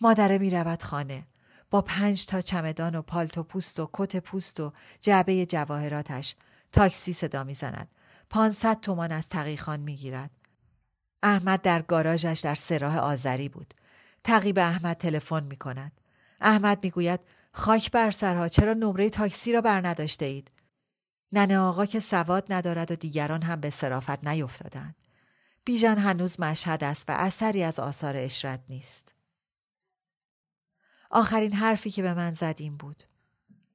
مادره 0.00 0.38
می 0.38 0.50
رود 0.50 0.82
خانه. 0.82 1.26
با 1.70 1.82
پنج 1.82 2.26
تا 2.26 2.40
چمدان 2.40 2.94
و 2.94 3.02
پالتو 3.02 3.42
پوست 3.42 3.80
و 3.80 3.90
کت 3.92 4.16
پوست 4.16 4.60
و 4.60 4.72
جعبه 5.00 5.46
جواهراتش. 5.46 6.34
تاکسی 6.72 7.12
صدا 7.12 7.44
می‌زند. 7.44 7.90
پانصد 8.30 8.80
تومان 8.80 9.12
از 9.12 9.28
تقیخان 9.28 9.80
می‌گیرد. 9.80 10.30
احمد 11.22 11.62
در 11.62 11.82
گاراژش 11.82 12.40
در 12.40 12.54
سراح 12.54 12.98
آذری 12.98 13.48
بود. 13.48 13.74
تقیب 14.24 14.58
احمد 14.58 14.96
تلفن 14.96 15.44
می 15.44 15.56
کند. 15.56 16.00
احمد 16.40 16.84
می‌گوید 16.84 17.20
خاک 17.58 17.90
بر 17.90 18.10
سرها 18.10 18.48
چرا 18.48 18.72
نمره 18.72 19.10
تاکسی 19.10 19.52
را 19.52 19.60
بر 19.60 19.86
نداشته 19.86 20.24
اید؟ 20.24 20.50
ننه 21.32 21.58
آقا 21.58 21.86
که 21.86 22.00
سواد 22.00 22.52
ندارد 22.52 22.90
و 22.90 22.96
دیگران 22.96 23.42
هم 23.42 23.60
به 23.60 23.70
صرافت 23.70 24.28
نیفتادند. 24.28 24.94
بیژن 25.64 25.98
هنوز 25.98 26.40
مشهد 26.40 26.84
است 26.84 27.04
و 27.08 27.12
اثری 27.12 27.62
از 27.62 27.80
آثار 27.80 28.16
اشرت 28.16 28.60
نیست. 28.68 29.14
آخرین 31.10 31.52
حرفی 31.52 31.90
که 31.90 32.02
به 32.02 32.14
من 32.14 32.34
زد 32.34 32.54
این 32.58 32.76
بود. 32.76 33.02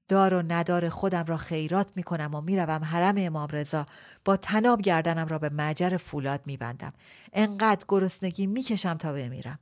دار 0.07 0.33
و 0.33 0.41
ندار 0.47 0.89
خودم 0.89 1.25
را 1.25 1.37
خیرات 1.37 1.91
می 1.95 2.03
کنم 2.03 2.35
و 2.35 2.41
می‌روم 2.41 2.83
حرم 2.83 3.15
امام 3.17 3.47
رضا 3.47 3.85
با 4.25 4.37
تناب 4.37 4.81
گردنم 4.81 5.27
را 5.27 5.39
به 5.39 5.49
مجر 5.49 5.97
فولاد 5.97 6.41
می 6.45 6.57
بندم. 6.57 6.93
انقدر 7.33 7.85
گرسنگی 7.87 8.47
می‌کشم 8.47 8.93
تا 8.93 9.13
بمیرم. 9.13 9.59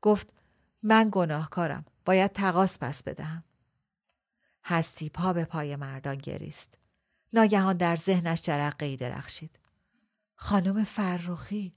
گفت 0.00 0.32
من 0.82 1.08
گناهکارم. 1.12 1.84
باید 2.04 2.32
تقاس 2.32 2.78
پس 2.78 3.02
بدهم. 3.02 3.44
هستی 4.64 5.08
پا 5.08 5.32
به 5.32 5.44
پای 5.44 5.76
مردان 5.76 6.16
گریست. 6.18 6.78
ناگهان 7.32 7.76
در 7.76 7.96
ذهنش 7.96 8.42
جرقه 8.42 8.86
ای 8.86 8.96
درخشید. 8.96 9.58
خانم 10.34 10.84
فرخی 10.84 11.74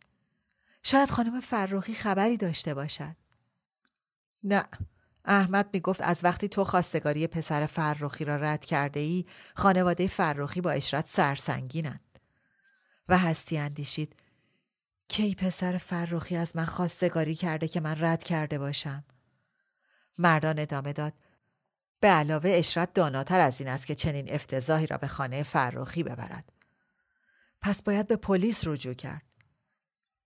شاید 0.84 1.10
خانم 1.10 1.42
فرخی 1.42 1.94
خبری 1.94 2.38
داشته 2.38 2.74
باشد. 2.74 3.16
نه 4.44 4.64
احمد 5.26 5.70
می 5.74 5.80
گفت 5.80 6.02
از 6.02 6.24
وقتی 6.24 6.48
تو 6.48 6.64
خواستگاری 6.64 7.28
پسر 7.28 7.66
فرخی 7.66 8.26
را 8.26 8.36
رد 8.36 8.66
کرده 8.66 9.00
ای 9.00 9.26
خانواده 9.56 10.08
فرخی 10.08 10.62
با 10.62 10.72
اشرت 10.72 11.08
سرسنگینند 11.08 12.20
و 13.10 13.18
هستی 13.18 13.58
اندیشید 13.58 14.16
کی 15.08 15.36
پسر 15.36 15.78
فرخی 15.78 16.36
از 16.36 16.56
من 16.56 16.66
خواستگاری 16.66 17.36
کرده 17.36 17.68
که 17.68 17.80
من 17.80 17.96
رد 18.00 18.24
کرده 18.24 18.60
باشم 18.60 19.04
مردان 20.18 20.60
ادامه 20.60 20.94
داد. 20.94 21.14
به 22.00 22.08
علاوه 22.08 22.50
اشرت 22.50 22.94
داناتر 22.94 23.40
از 23.40 23.62
این 23.62 23.70
است 23.70 23.88
که 23.88 23.96
چنین 23.96 24.34
افتضاحی 24.34 24.88
را 24.88 24.98
به 24.98 25.08
خانه 25.08 25.44
فرخی 25.44 26.04
ببرد. 26.04 26.52
پس 27.62 27.82
باید 27.82 28.08
به 28.08 28.16
پلیس 28.16 28.68
رجوع 28.68 28.94
کرد. 28.94 29.22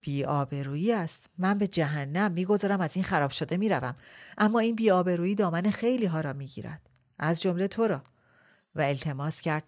بی 0.02 0.26
آبرویی 0.26 0.94
است. 0.94 1.30
من 1.38 1.58
به 1.58 1.68
جهنم 1.68 2.32
می‌گذارم 2.32 2.82
از 2.82 2.96
این 2.96 3.06
خراب 3.06 3.32
شده 3.32 3.58
می‌روم. 3.58 3.96
اما 4.38 4.60
این 4.60 4.76
بی 4.76 4.92
آبرویی 4.92 5.36
دامن 5.36 5.70
خیلی 5.70 6.06
ها 6.06 6.22
را 6.22 6.34
می‌گیرد. 6.34 6.90
از 7.20 7.42
جمله 7.42 7.68
تو 7.68 7.88
را. 7.88 8.04
و 8.76 8.82
التماس 8.82 9.42
کرد. 9.42 9.64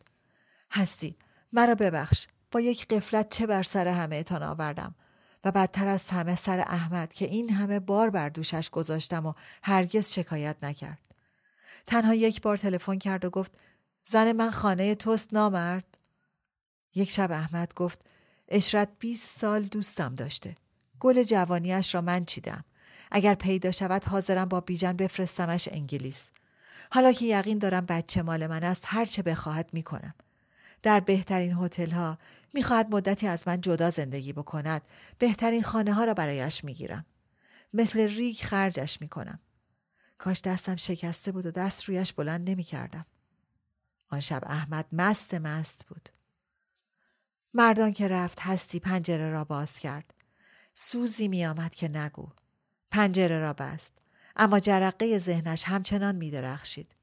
هستی 0.71 1.17
مرا 1.53 1.75
ببخش. 1.75 2.27
با 2.51 2.59
یک 2.59 2.87
قفلت 2.87 3.29
چه 3.29 3.47
بر 3.47 3.63
سر 3.63 3.87
همه 3.87 4.15
اتان 4.15 4.43
آوردم؟ 4.43 4.95
و 5.43 5.51
بدتر 5.51 5.87
از 5.87 6.09
همه 6.09 6.35
سر 6.35 6.59
احمد 6.59 7.13
که 7.13 7.25
این 7.25 7.49
همه 7.49 7.79
بار 7.79 8.09
بر 8.09 8.29
دوشش 8.29 8.69
گذاشتم 8.69 9.25
و 9.25 9.33
هرگز 9.63 10.13
شکایت 10.13 10.55
نکرد 10.63 10.99
تنها 11.85 12.13
یک 12.13 12.41
بار 12.41 12.57
تلفن 12.57 12.97
کرد 12.97 13.25
و 13.25 13.29
گفت 13.29 13.51
زن 14.03 14.31
من 14.31 14.51
خانه 14.51 14.95
توست 14.95 15.33
نامرد 15.33 15.97
یک 16.95 17.11
شب 17.11 17.31
احمد 17.31 17.73
گفت 17.73 17.99
اشرت 18.49 18.89
20 18.99 19.39
سال 19.39 19.63
دوستم 19.63 20.15
داشته. 20.15 20.55
گل 20.99 21.23
جوانیش 21.23 21.95
را 21.95 22.01
من 22.01 22.25
چیدم. 22.25 22.65
اگر 23.11 23.35
پیدا 23.35 23.71
شود 23.71 24.05
حاضرم 24.05 24.45
با 24.45 24.61
بیژن 24.61 24.93
بفرستمش 24.93 25.69
انگلیس. 25.71 26.31
حالا 26.91 27.11
که 27.13 27.25
یقین 27.25 27.57
دارم 27.57 27.85
بچه 27.85 28.21
مال 28.21 28.47
من 28.47 28.63
است 28.63 28.83
هر 28.87 29.05
چه 29.05 29.21
بخواهد 29.21 29.69
می‌کنم. 29.73 30.13
در 30.83 30.99
بهترین 30.99 31.53
هتل 31.53 31.91
ها 31.91 32.17
می‌خواهد 32.53 32.95
مدتی 32.95 33.27
از 33.27 33.47
من 33.47 33.61
جدا 33.61 33.89
زندگی 33.89 34.33
بکند. 34.33 34.87
بهترین 35.19 35.63
خانه 35.63 35.93
ها 35.93 36.03
را 36.03 36.13
برایش 36.13 36.63
می‌گیرم. 36.63 37.05
مثل 37.73 37.99
ریگ 37.99 38.37
خرجش 38.37 39.01
می‌کنم. 39.01 39.39
کاش 40.17 40.41
دستم 40.41 40.75
شکسته 40.75 41.31
بود 41.31 41.45
و 41.45 41.51
دست 41.51 41.83
رویش 41.83 42.13
بلند 42.13 42.49
نمی‌کردم. 42.49 43.05
آن 44.07 44.19
شب 44.19 44.41
احمد 44.45 44.85
مست 44.91 45.33
مست 45.33 45.85
بود. 45.85 46.09
مردان 47.53 47.91
که 47.91 48.07
رفت 48.07 48.39
هستی 48.39 48.79
پنجره 48.79 49.29
را 49.29 49.43
باز 49.43 49.79
کرد. 49.79 50.13
سوزی 50.73 51.27
می 51.27 51.45
آمد 51.45 51.75
که 51.75 51.87
نگو. 51.87 52.29
پنجره 52.91 53.39
را 53.39 53.53
بست. 53.53 53.93
اما 54.35 54.59
جرقه 54.59 55.19
ذهنش 55.19 55.63
همچنان 55.63 56.15
می 56.15 56.31
درخشید. 56.31 56.95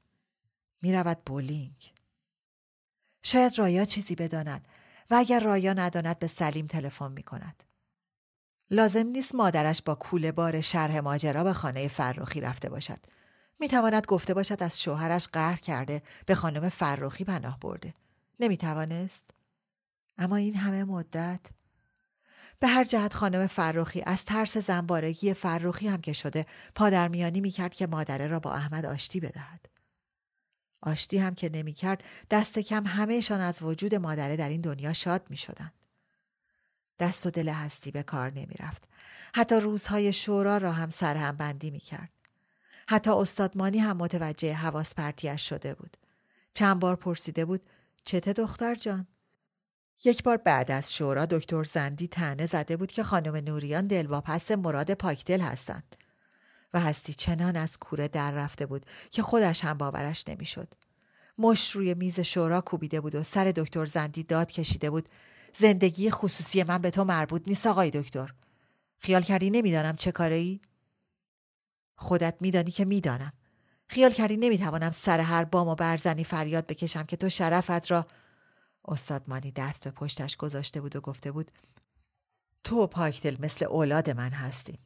می 0.81 0.93
رود 0.93 1.17
بولینگ. 1.25 1.93
شاید 3.23 3.59
رایا 3.59 3.85
چیزی 3.85 4.15
بداند 4.15 4.67
و 5.09 5.15
اگر 5.15 5.39
رایا 5.39 5.73
نداند 5.73 6.19
به 6.19 6.27
سلیم 6.27 6.67
تلفن 6.67 7.11
می 7.11 7.23
کند. 7.23 7.63
لازم 8.71 9.07
نیست 9.07 9.35
مادرش 9.35 9.81
با 9.81 9.95
کوله 9.95 10.31
بار 10.31 10.61
شرح 10.61 10.99
ماجرا 10.99 11.43
به 11.43 11.53
خانه 11.53 11.87
فرخی 11.87 12.41
رفته 12.41 12.69
باشد. 12.69 12.99
می 13.59 13.67
تواند 13.67 14.05
گفته 14.05 14.33
باشد 14.33 14.63
از 14.63 14.81
شوهرش 14.81 15.27
قهر 15.27 15.55
کرده 15.55 16.01
به 16.25 16.35
خانم 16.35 16.69
فرخی 16.69 17.23
پناه 17.23 17.59
برده. 17.59 17.93
نمی 18.39 18.57
توانست؟ 18.57 19.29
اما 20.17 20.35
این 20.35 20.55
همه 20.55 20.83
مدت 20.83 21.39
به 22.59 22.67
هر 22.67 22.83
جهت 22.83 23.13
خانم 23.13 23.47
فرخی 23.47 24.03
از 24.05 24.25
ترس 24.25 24.57
زنبارگی 24.57 25.33
فرخی 25.33 25.87
هم 25.87 26.01
که 26.01 26.13
شده 26.13 26.45
پادرمیانی 26.75 27.41
می‌کرد 27.41 27.73
که 27.73 27.87
مادره 27.87 28.27
را 28.27 28.39
با 28.39 28.53
احمد 28.53 28.85
آشتی 28.85 29.19
بدهد. 29.19 29.65
آشتی 30.81 31.17
هم 31.17 31.35
که 31.35 31.49
نمی‌کرد 31.49 32.03
دست 32.31 32.59
کم 32.59 32.83
همهشان 32.87 33.41
از 33.41 33.61
وجود 33.61 33.95
مادره 33.95 34.35
در 34.35 34.49
این 34.49 34.61
دنیا 34.61 34.93
شاد 34.93 35.27
می 35.29 35.37
شدند. 35.37 35.73
دست 36.99 37.25
و 37.25 37.29
دل 37.29 37.49
هستی 37.49 37.91
به 37.91 38.03
کار 38.03 38.31
نمی 38.31 38.55
رفت. 38.59 38.83
حتی 39.35 39.55
روزهای 39.55 40.13
شورا 40.13 40.57
را 40.57 40.71
هم 40.71 40.89
سرهم 40.89 41.37
بندی 41.37 41.71
می 41.71 41.79
کرد. 41.79 42.09
حتی 42.87 43.11
استادمانی 43.11 43.79
هم 43.79 43.97
متوجه 43.97 44.53
حواس 44.53 44.95
پرتیش 44.95 45.49
شده 45.49 45.73
بود. 45.73 45.97
چند 46.53 46.79
بار 46.79 46.95
پرسیده 46.95 47.45
بود 47.45 47.67
چته 48.05 48.33
دختر 48.33 48.75
جان؟ 48.75 49.07
یک 50.05 50.23
بار 50.23 50.37
بعد 50.37 50.71
از 50.71 50.93
شورا 50.93 51.25
دکتر 51.25 51.63
زندی 51.63 52.07
تنه 52.07 52.45
زده 52.45 52.77
بود 52.77 52.91
که 52.91 53.03
خانم 53.03 53.35
نوریان 53.35 53.87
دلواپس 53.87 54.51
مراد 54.51 54.93
پاکدل 54.93 55.41
هستند 55.41 55.95
و 56.73 56.79
هستی 56.79 57.13
چنان 57.13 57.55
از 57.55 57.77
کوره 57.77 58.07
در 58.07 58.31
رفته 58.31 58.65
بود 58.65 58.85
که 59.11 59.23
خودش 59.23 59.63
هم 59.63 59.77
باورش 59.77 60.23
نمی‌شد. 60.27 60.73
مش 61.37 61.71
روی 61.71 61.93
میز 61.93 62.19
شورا 62.19 62.61
کوبیده 62.61 63.01
بود 63.01 63.15
و 63.15 63.23
سر 63.23 63.51
دکتر 63.55 63.85
زندی 63.85 64.23
داد 64.23 64.51
کشیده 64.51 64.89
بود 64.89 65.09
زندگی 65.53 66.11
خصوصی 66.11 66.63
من 66.63 66.77
به 66.77 66.89
تو 66.89 67.03
مربوط 67.03 67.47
نیست 67.47 67.67
آقای 67.67 67.89
دکتر 67.89 68.33
خیال 68.97 69.21
کردی 69.21 69.49
نمی‌دانم 69.49 69.95
چه 69.95 70.11
کاره 70.11 70.35
ای؟ 70.35 70.59
خودت 71.95 72.35
میدانی 72.39 72.71
که 72.71 72.85
می‌دانم 72.85 73.33
خیال 73.87 74.11
کردی 74.11 74.37
نمی‌توانم 74.37 74.91
سر 74.91 75.19
هر 75.19 75.43
بام 75.43 75.67
و 75.67 75.75
برزنی 75.75 76.23
فریاد 76.23 76.67
بکشم 76.67 77.03
که 77.03 77.17
تو 77.17 77.29
شرفت 77.29 77.91
را 77.91 78.07
استاد 78.85 79.23
مانی 79.27 79.51
دست 79.51 79.83
به 79.83 79.91
پشتش 79.91 80.37
گذاشته 80.37 80.81
بود 80.81 80.95
و 80.95 81.01
گفته 81.01 81.31
بود 81.31 81.51
تو 82.63 82.87
پاکتل 82.87 83.35
مثل 83.39 83.65
اولاد 83.65 84.09
من 84.09 84.31
هستین 84.31 84.77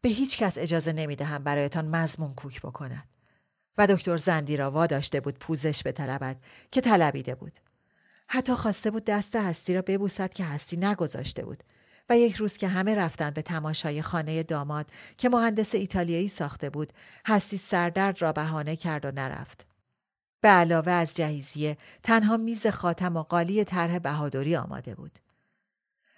به 0.00 0.08
هیچ 0.08 0.38
کس 0.38 0.58
اجازه 0.58 0.92
نمی‌دهم 0.92 1.44
برایتان 1.44 1.88
مزمون 1.88 2.34
کوک 2.34 2.60
بکند. 2.60 3.08
و 3.78 3.86
دکتر 3.86 4.16
زندی 4.16 4.56
را 4.56 4.70
واداشته 4.70 5.20
بود 5.20 5.38
پوزش 5.38 5.82
به 5.82 5.92
طلبت 5.92 6.36
که 6.70 6.80
طلبیده 6.80 7.34
بود. 7.34 7.58
حتی 8.28 8.54
خواسته 8.54 8.90
بود 8.90 9.04
دست 9.04 9.36
هستی 9.36 9.74
را 9.74 9.82
ببوسد 9.82 10.32
که 10.32 10.44
هستی 10.44 10.76
نگذاشته 10.76 11.44
بود 11.44 11.64
و 12.10 12.18
یک 12.18 12.34
روز 12.34 12.56
که 12.56 12.68
همه 12.68 12.94
رفتند 12.94 13.34
به 13.34 13.42
تماشای 13.42 14.02
خانه 14.02 14.42
داماد 14.42 14.86
که 15.18 15.28
مهندس 15.28 15.74
ایتالیایی 15.74 16.28
ساخته 16.28 16.70
بود 16.70 16.92
هستی 17.26 17.56
سردرد 17.56 18.22
را 18.22 18.32
بهانه 18.32 18.76
کرد 18.76 19.04
و 19.04 19.10
نرفت. 19.10 19.66
به 20.40 20.48
علاوه 20.48 20.92
از 20.92 21.16
جهیزیه 21.16 21.76
تنها 22.02 22.36
میز 22.36 22.66
خاتم 22.66 23.16
و 23.16 23.22
قالی 23.22 23.64
طرح 23.64 23.98
بهادری 23.98 24.56
آماده 24.56 24.94
بود. 24.94 25.18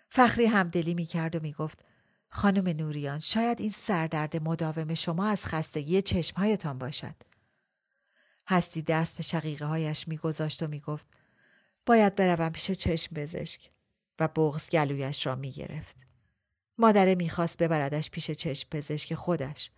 فخری 0.09 0.47
همدلی 0.47 0.95
می 0.95 1.05
کرد 1.05 1.37
و 1.37 1.41
می 1.41 1.53
گفت 1.53 1.85
خانم 2.35 2.69
نوریان 2.69 3.21
شاید 3.21 3.61
این 3.61 3.71
سردرد 3.71 4.43
مداوم 4.43 4.95
شما 4.95 5.27
از 5.27 5.47
خستگی 5.47 6.03
چشمهایتان 6.03 6.79
باشد. 6.79 7.15
هستی 8.49 8.83
دست 8.83 9.17
به 9.17 9.23
شقیقه 9.23 9.65
هایش 9.65 10.09
میگذاشت 10.09 10.63
و 10.63 10.69
می‌گفت 10.69 11.07
باید 11.87 12.15
بروم 12.15 12.49
پیش 12.49 12.71
چشم 12.71 13.15
پزشک 13.15 13.71
و 14.19 14.29
بغز 14.29 14.71
گلویش 14.71 15.27
را 15.27 15.35
می‌گرفت. 15.35 16.07
مادره 16.79 17.15
می‌خواست 17.15 17.59
ببردش 17.59 18.11
پیش 18.11 18.31
چشم 18.31 18.69
پزشک 18.71 19.15
خودش 19.15 19.71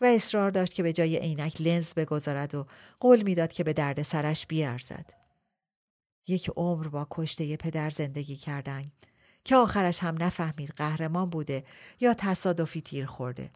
و 0.00 0.04
اصرار 0.04 0.50
داشت 0.50 0.74
که 0.74 0.82
به 0.82 0.92
جای 0.92 1.16
عینک 1.16 1.60
لنز 1.60 1.94
بگذارد 1.94 2.54
و 2.54 2.66
قول 3.00 3.22
می‌داد 3.22 3.52
که 3.52 3.64
به 3.64 3.72
درد 3.72 4.02
سرش 4.02 4.46
بیارزد. 4.46 5.12
یک 6.26 6.50
عمر 6.56 6.88
با 6.88 7.06
کشته 7.10 7.56
پدر 7.56 7.90
زندگی 7.90 8.36
کردن 8.36 8.92
که 9.44 9.56
آخرش 9.56 10.02
هم 10.02 10.22
نفهمید 10.22 10.70
قهرمان 10.76 11.30
بوده 11.30 11.64
یا 12.00 12.14
تصادفی 12.14 12.80
تیر 12.80 13.06
خورده 13.06 13.50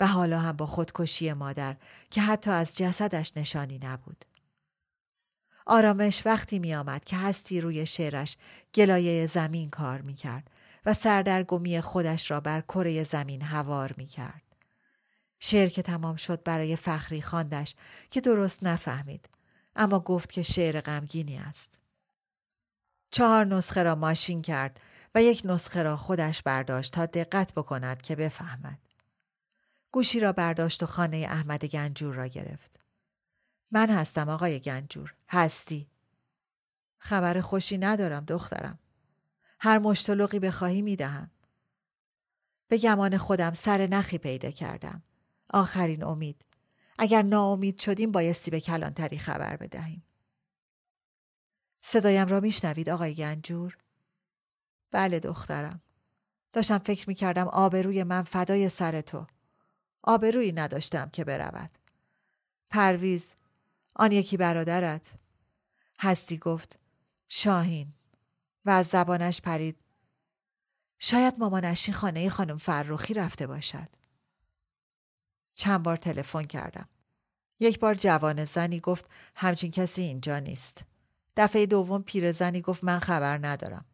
و 0.00 0.06
حالا 0.06 0.38
هم 0.38 0.52
با 0.52 0.66
خودکشی 0.66 1.32
مادر 1.32 1.76
که 2.10 2.20
حتی 2.20 2.50
از 2.50 2.76
جسدش 2.76 3.32
نشانی 3.36 3.78
نبود. 3.82 4.24
آرامش 5.66 6.22
وقتی 6.26 6.58
می 6.58 6.74
آمد 6.74 7.04
که 7.04 7.16
هستی 7.16 7.60
روی 7.60 7.86
شعرش 7.86 8.36
گلایه 8.74 9.26
زمین 9.26 9.70
کار 9.70 10.00
می 10.00 10.14
کرد 10.14 10.50
و 10.86 10.94
سردرگمی 10.94 11.80
خودش 11.80 12.30
را 12.30 12.40
بر 12.40 12.60
کره 12.60 13.04
زمین 13.04 13.42
هوار 13.42 13.94
می 13.96 14.06
کرد. 14.06 14.42
شعر 15.40 15.68
که 15.68 15.82
تمام 15.82 16.16
شد 16.16 16.42
برای 16.42 16.76
فخری 16.76 17.22
خواندش 17.22 17.74
که 18.10 18.20
درست 18.20 18.64
نفهمید 18.64 19.28
اما 19.76 20.00
گفت 20.00 20.32
که 20.32 20.42
شعر 20.42 20.80
غمگینی 20.80 21.36
است. 21.36 21.78
چهار 23.10 23.44
نسخه 23.46 23.82
را 23.82 23.94
ماشین 23.94 24.42
کرد 24.42 24.80
و 25.14 25.22
یک 25.22 25.42
نسخه 25.44 25.82
را 25.82 25.96
خودش 25.96 26.42
برداشت 26.42 26.92
تا 26.92 27.06
دقت 27.06 27.54
بکند 27.54 28.02
که 28.02 28.16
بفهمد. 28.16 28.78
گوشی 29.90 30.20
را 30.20 30.32
برداشت 30.32 30.82
و 30.82 30.86
خانه 30.86 31.16
احمد 31.16 31.64
گنجور 31.64 32.14
را 32.14 32.26
گرفت. 32.26 32.80
من 33.70 33.90
هستم 33.90 34.28
آقای 34.28 34.60
گنجور. 34.60 35.14
هستی. 35.28 35.90
خبر 36.98 37.40
خوشی 37.40 37.78
ندارم 37.78 38.24
دخترم. 38.24 38.78
هر 39.60 39.78
مشتلقی 39.78 40.38
بخواهی 40.38 40.82
می‌دهم. 40.82 41.30
به 42.68 42.78
گمان 42.78 43.18
خودم 43.18 43.52
سر 43.52 43.86
نخی 43.86 44.18
پیدا 44.18 44.50
کردم. 44.50 45.02
آخرین 45.50 46.04
امید. 46.04 46.44
اگر 46.98 47.22
ناامید 47.22 47.78
شدیم 47.78 48.12
بایستی 48.12 48.50
به 48.50 48.60
کلانتری 48.60 49.18
خبر 49.18 49.56
بدهیم. 49.56 50.04
صدایم 51.80 52.28
را 52.28 52.40
میشنوید 52.40 52.88
آقای 52.88 53.14
گنجور؟ 53.14 53.76
بله 54.94 55.20
دخترم. 55.20 55.80
داشتم 56.52 56.78
فکر 56.78 57.08
می‌کردم 57.08 57.48
آبروی 57.48 58.02
من 58.02 58.22
فدای 58.22 58.68
سر 58.68 59.00
تو. 59.00 59.26
آبرویی 60.02 60.52
نداشتم 60.52 61.08
که 61.08 61.24
برود. 61.24 61.70
پرویز 62.70 63.34
آن 63.96 64.12
یکی 64.12 64.36
برادرت 64.36 65.12
هستی 66.00 66.38
گفت 66.38 66.78
شاهین 67.28 67.92
و 68.64 68.70
از 68.70 68.86
زبانش 68.86 69.40
پرید 69.40 69.76
شاید 70.98 71.38
مامانشی 71.38 71.92
خانه 71.92 72.28
خانم 72.28 72.56
فرخی 72.56 73.14
رفته 73.14 73.46
باشد 73.46 73.88
چند 75.52 75.82
بار 75.82 75.96
تلفن 75.96 76.42
کردم 76.42 76.88
یک 77.60 77.78
بار 77.78 77.94
جوان 77.94 78.44
زنی 78.44 78.80
گفت 78.80 79.10
همچین 79.34 79.70
کسی 79.70 80.02
اینجا 80.02 80.38
نیست 80.38 80.84
دفعه 81.36 81.66
دوم 81.66 82.02
پیرزنی 82.02 82.60
گفت 82.60 82.84
من 82.84 82.98
خبر 82.98 83.38
ندارم 83.46 83.84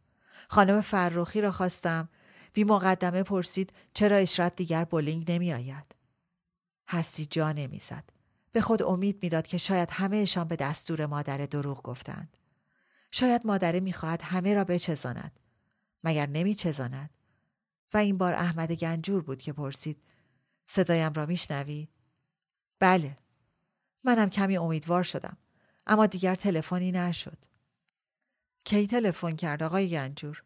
خانم 0.52 0.80
فرخی 0.80 1.40
را 1.40 1.52
خواستم 1.52 2.08
بی 2.52 2.64
مقدمه 2.64 3.22
پرسید 3.22 3.72
چرا 3.94 4.16
اشرت 4.16 4.56
دیگر 4.56 4.84
بولینگ 4.84 5.32
نمی 5.32 5.52
آید 5.52 5.94
هستی 6.88 7.26
جا 7.26 7.52
نمی‌زد 7.52 8.04
به 8.52 8.60
خود 8.60 8.82
امید 8.82 9.22
می‌داد 9.22 9.46
که 9.46 9.58
شاید 9.58 9.88
همهشان 9.92 10.48
به 10.48 10.56
دستور 10.56 11.06
مادر 11.06 11.36
دروغ 11.36 11.82
گفتند. 11.82 12.36
شاید 13.10 13.46
مادره 13.46 13.80
می‌خواهد 13.80 14.22
همه 14.22 14.54
را 14.54 14.64
بچزاند. 14.64 15.40
مگر 16.04 16.26
نمیچزاند؟ 16.26 17.10
و 17.94 17.96
این 17.96 18.18
بار 18.18 18.34
احمد 18.34 18.72
گنجور 18.72 19.22
بود 19.22 19.42
که 19.42 19.52
پرسید 19.52 20.02
صدایم 20.66 21.12
را 21.12 21.26
میشنوی؟ 21.26 21.88
بله. 22.78 23.16
منم 24.04 24.30
کمی 24.30 24.56
امیدوار 24.56 25.02
شدم. 25.02 25.36
اما 25.86 26.06
دیگر 26.06 26.36
تلفنی 26.36 26.92
نشد. 26.92 27.49
کی 28.64 28.86
تلفن 28.86 29.36
کرد 29.36 29.62
آقای 29.62 29.90
گنجور؟ 29.90 30.42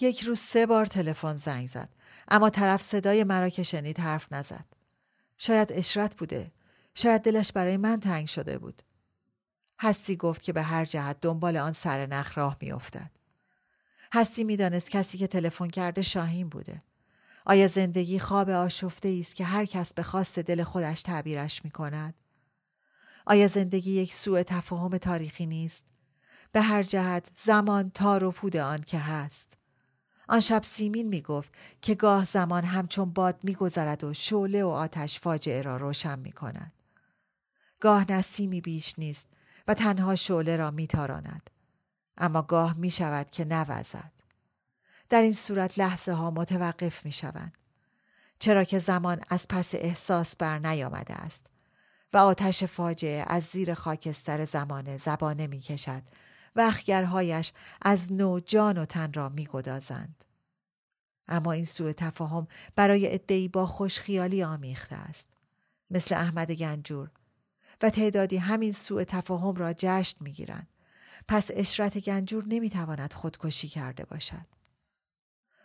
یک 0.00 0.20
روز 0.20 0.38
سه 0.38 0.66
بار 0.66 0.86
تلفن 0.86 1.36
زنگ 1.36 1.68
زد. 1.68 1.88
اما 2.28 2.50
طرف 2.50 2.82
صدای 2.82 3.24
مرا 3.24 3.48
که 3.48 3.62
شنید 3.62 4.00
حرف 4.00 4.32
نزد. 4.32 4.64
شاید 5.38 5.72
اشرت 5.72 6.16
بوده 6.16 6.52
شاید 6.94 7.22
دلش 7.22 7.52
برای 7.52 7.76
من 7.76 8.00
تنگ 8.00 8.28
شده 8.28 8.58
بود. 8.58 8.82
هستی 9.80 10.16
گفت 10.16 10.42
که 10.42 10.52
به 10.52 10.62
هر 10.62 10.84
جهت 10.84 11.20
دنبال 11.20 11.56
آن 11.56 11.72
سر 11.72 12.06
نخ 12.06 12.38
راه 12.38 12.56
میافتد. 12.60 13.10
هستی 14.12 14.44
می‌دانست 14.44 14.90
کسی 14.90 15.18
که 15.18 15.26
تلفن 15.26 15.68
کرده 15.68 16.02
شاهین 16.02 16.48
بوده. 16.48 16.82
آیا 17.46 17.68
زندگی 17.68 18.18
خواب 18.18 18.50
آشفته 18.50 19.16
است 19.20 19.36
که 19.36 19.44
هر 19.44 19.64
کس 19.64 19.94
به 19.94 20.02
خواست 20.02 20.38
دل 20.38 20.64
خودش 20.64 21.02
تعبیرش 21.02 21.64
می 21.64 21.70
کند؟ 21.70 22.14
آیا 23.26 23.48
زندگی 23.48 23.92
یک 23.92 24.14
سوء 24.14 24.42
تفاهم 24.42 24.98
تاریخی 24.98 25.46
نیست؟ 25.46 25.93
به 26.54 26.62
هر 26.62 26.82
جهت 26.82 27.26
زمان 27.36 27.90
تار 27.90 28.24
و 28.24 28.30
پود 28.30 28.56
آن 28.56 28.80
که 28.82 28.98
هست. 28.98 29.56
آن 30.28 30.40
شب 30.40 30.62
سیمین 30.62 31.08
می 31.08 31.22
گفت 31.22 31.52
که 31.82 31.94
گاه 31.94 32.24
زمان 32.24 32.64
همچون 32.64 33.10
باد 33.10 33.44
می 33.44 33.54
گذرد 33.54 34.04
و 34.04 34.14
شعله 34.14 34.64
و 34.64 34.68
آتش 34.68 35.20
فاجعه 35.20 35.62
را 35.62 35.76
روشن 35.76 36.18
می 36.18 36.32
کند. 36.32 36.72
گاه 37.80 38.12
نسیمی 38.12 38.60
بیش 38.60 38.98
نیست 38.98 39.28
و 39.68 39.74
تنها 39.74 40.16
شعله 40.16 40.56
را 40.56 40.70
میتاراند 40.70 41.50
اما 42.16 42.42
گاه 42.42 42.76
می 42.76 42.90
شود 42.90 43.30
که 43.30 43.44
نوزد 43.44 44.12
در 45.08 45.22
این 45.22 45.32
صورت 45.32 45.78
لحظه 45.78 46.12
ها 46.12 46.30
متوقف 46.30 47.04
می 47.04 47.12
شوند 47.12 47.58
چرا 48.38 48.64
که 48.64 48.78
زمان 48.78 49.20
از 49.28 49.48
پس 49.48 49.74
احساس 49.74 50.36
بر 50.36 50.58
نیامده 50.58 51.14
است 51.14 51.46
و 52.12 52.16
آتش 52.16 52.64
فاجعه 52.64 53.24
از 53.26 53.42
زیر 53.42 53.74
خاکستر 53.74 54.44
زمانه 54.44 54.98
زبانه 54.98 55.46
می 55.46 55.60
کشد 55.60 56.02
و 56.56 56.60
اخگرهایش 56.60 57.52
از 57.82 58.12
نو 58.12 58.40
جان 58.40 58.78
و 58.78 58.84
تن 58.84 59.12
را 59.12 59.28
می 59.28 59.44
گدازند. 59.44 60.24
اما 61.28 61.52
این 61.52 61.64
سوء 61.64 61.92
تفاهم 61.92 62.48
برای 62.76 63.14
ادهی 63.14 63.48
با 63.48 63.66
خوشخیالی 63.66 64.42
آمیخته 64.42 64.96
است. 64.96 65.28
مثل 65.90 66.14
احمد 66.14 66.52
گنجور. 66.52 67.10
و 67.82 67.90
تعدادی 67.90 68.36
همین 68.36 68.72
سوء 68.72 69.04
تفاهم 69.04 69.54
را 69.54 69.72
جشن 69.78 70.16
می‌گیرند. 70.20 70.68
پس 71.28 71.50
اشرت 71.54 71.98
گنجور 71.98 72.44
نمی‌تواند 72.46 73.12
خودکشی 73.12 73.68
کرده 73.68 74.04
باشد. 74.04 74.46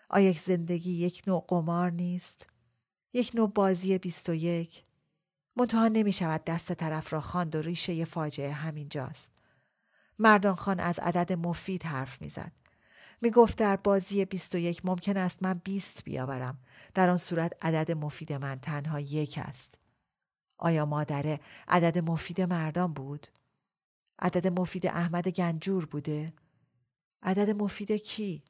آیا 0.09 0.33
زندگی 0.33 0.91
یک 0.91 1.23
نوع 1.27 1.45
قمار 1.47 1.91
نیست؟ 1.91 2.45
یک 3.13 3.31
نوع 3.33 3.51
بازی 3.51 3.97
بیست 3.97 4.29
و 4.29 4.33
یک؟ 4.33 4.83
منتها 5.55 5.87
نمی 5.87 6.11
شود 6.11 6.43
دست 6.43 6.73
طرف 6.73 7.13
را 7.13 7.21
خواند 7.21 7.55
و 7.55 7.61
ریشه 7.61 8.05
فاجعه 8.05 8.51
همینجاست. 8.51 9.31
مردان 10.19 10.55
خان 10.55 10.79
از 10.79 10.99
عدد 10.99 11.33
مفید 11.33 11.83
حرف 11.83 12.21
می‌زد. 12.21 12.51
می 13.21 13.31
گفت 13.31 13.57
در 13.57 13.75
بازی 13.75 14.25
21 14.25 14.85
ممکن 14.85 15.17
است 15.17 15.43
من 15.43 15.53
20 15.63 16.03
بیاورم. 16.03 16.57
در 16.93 17.09
آن 17.09 17.17
صورت 17.17 17.65
عدد 17.65 17.91
مفید 17.91 18.33
من 18.33 18.55
تنها 18.55 18.99
یک 18.99 19.37
است. 19.37 19.77
آیا 20.57 20.85
مادره 20.85 21.39
عدد 21.67 21.97
مفید 21.97 22.41
مردان 22.41 22.93
بود؟ 22.93 23.27
عدد 24.19 24.59
مفید 24.59 24.87
احمد 24.87 25.27
گنجور 25.27 25.85
بوده؟ 25.85 26.33
عدد 27.23 27.49
مفید 27.49 27.91
کی؟ 27.91 28.43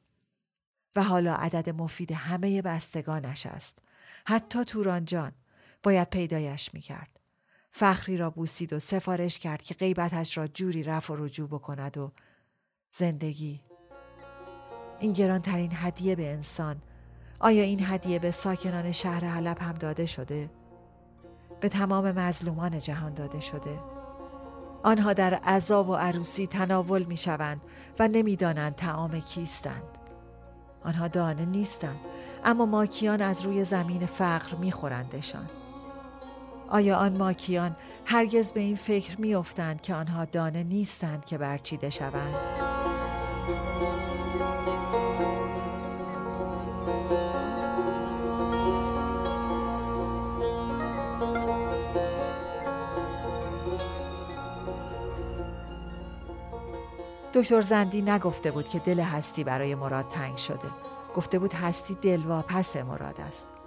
و 0.96 1.02
حالا 1.02 1.34
عدد 1.34 1.70
مفید 1.70 2.12
همه 2.12 2.62
بستگانش 2.62 3.46
است. 3.46 3.78
حتی 4.26 4.64
تورانجان 4.64 5.32
باید 5.82 6.10
پیدایش 6.10 6.74
می 6.74 6.80
کرد. 6.80 7.19
فخری 7.70 8.16
را 8.16 8.30
بوسید 8.30 8.72
و 8.72 8.78
سفارش 8.78 9.38
کرد 9.38 9.62
که 9.62 9.74
غیبتش 9.74 10.38
را 10.38 10.46
جوری 10.46 10.82
رفع 10.82 11.14
و 11.14 11.16
رجوع 11.16 11.48
بکند 11.48 11.98
و 11.98 12.12
زندگی 12.92 13.60
این 15.00 15.12
گرانترین 15.12 15.70
هدیه 15.74 16.16
به 16.16 16.32
انسان 16.32 16.82
آیا 17.40 17.62
این 17.62 17.80
هدیه 17.82 18.18
به 18.18 18.30
ساکنان 18.30 18.92
شهر 18.92 19.24
حلب 19.24 19.58
هم 19.60 19.72
داده 19.72 20.06
شده؟ 20.06 20.50
به 21.60 21.68
تمام 21.68 22.12
مظلومان 22.12 22.78
جهان 22.78 23.14
داده 23.14 23.40
شده؟ 23.40 23.80
آنها 24.82 25.12
در 25.12 25.34
عذا 25.34 25.84
و 25.84 25.96
عروسی 25.96 26.46
تناول 26.46 27.02
می 27.02 27.16
شوند 27.16 27.60
و 27.98 28.08
نمی‌دانند 28.08 28.74
تعام 28.74 29.20
کیستند. 29.20 29.98
آنها 30.84 31.08
دانه 31.08 31.44
نیستند 31.44 31.98
اما 32.44 32.66
ماکیان 32.66 33.20
از 33.20 33.44
روی 33.44 33.64
زمین 33.64 34.06
فقر 34.06 34.54
می 34.56 34.72
خورندشان. 34.72 35.46
آیا 36.70 36.96
آن 36.96 37.16
ماکیان 37.16 37.76
هرگز 38.04 38.52
به 38.52 38.60
این 38.60 38.76
فکر 38.76 39.20
می 39.20 39.34
افتند 39.34 39.80
که 39.80 39.94
آنها 39.94 40.24
دانه 40.24 40.62
نیستند 40.62 41.24
که 41.24 41.38
برچیده 41.38 41.90
شوند؟ 41.90 42.34
دکتر 57.34 57.62
زندی 57.62 58.02
نگفته 58.02 58.50
بود 58.50 58.68
که 58.68 58.78
دل 58.78 59.00
هستی 59.00 59.44
برای 59.44 59.74
مراد 59.74 60.08
تنگ 60.08 60.36
شده 60.36 60.68
گفته 61.16 61.38
بود 61.38 61.52
هستی 61.52 61.94
دلواپس 61.94 62.76
مراد 62.76 63.20
است 63.20 63.59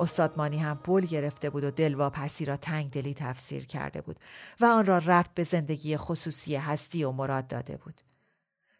استادمانی 0.00 0.58
هم 0.58 0.76
پول 0.76 1.06
گرفته 1.06 1.50
بود 1.50 1.64
و 1.64 1.70
دلواپسی 1.70 2.44
را 2.44 2.56
تنگ 2.56 2.90
دلی 2.90 3.14
تفسیر 3.14 3.66
کرده 3.66 4.00
بود 4.00 4.16
و 4.60 4.64
آن 4.64 4.86
را 4.86 4.98
رفت 4.98 5.34
به 5.34 5.44
زندگی 5.44 5.96
خصوصی 5.96 6.56
هستی 6.56 7.04
و 7.04 7.12
مراد 7.12 7.46
داده 7.46 7.76
بود 7.76 8.00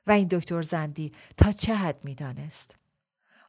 و 0.06 0.10
این 0.10 0.28
دکتر 0.30 0.62
زندی 0.62 1.12
تا 1.36 1.52
چه 1.52 1.74
حد 1.74 2.04
می‌دانست 2.04 2.76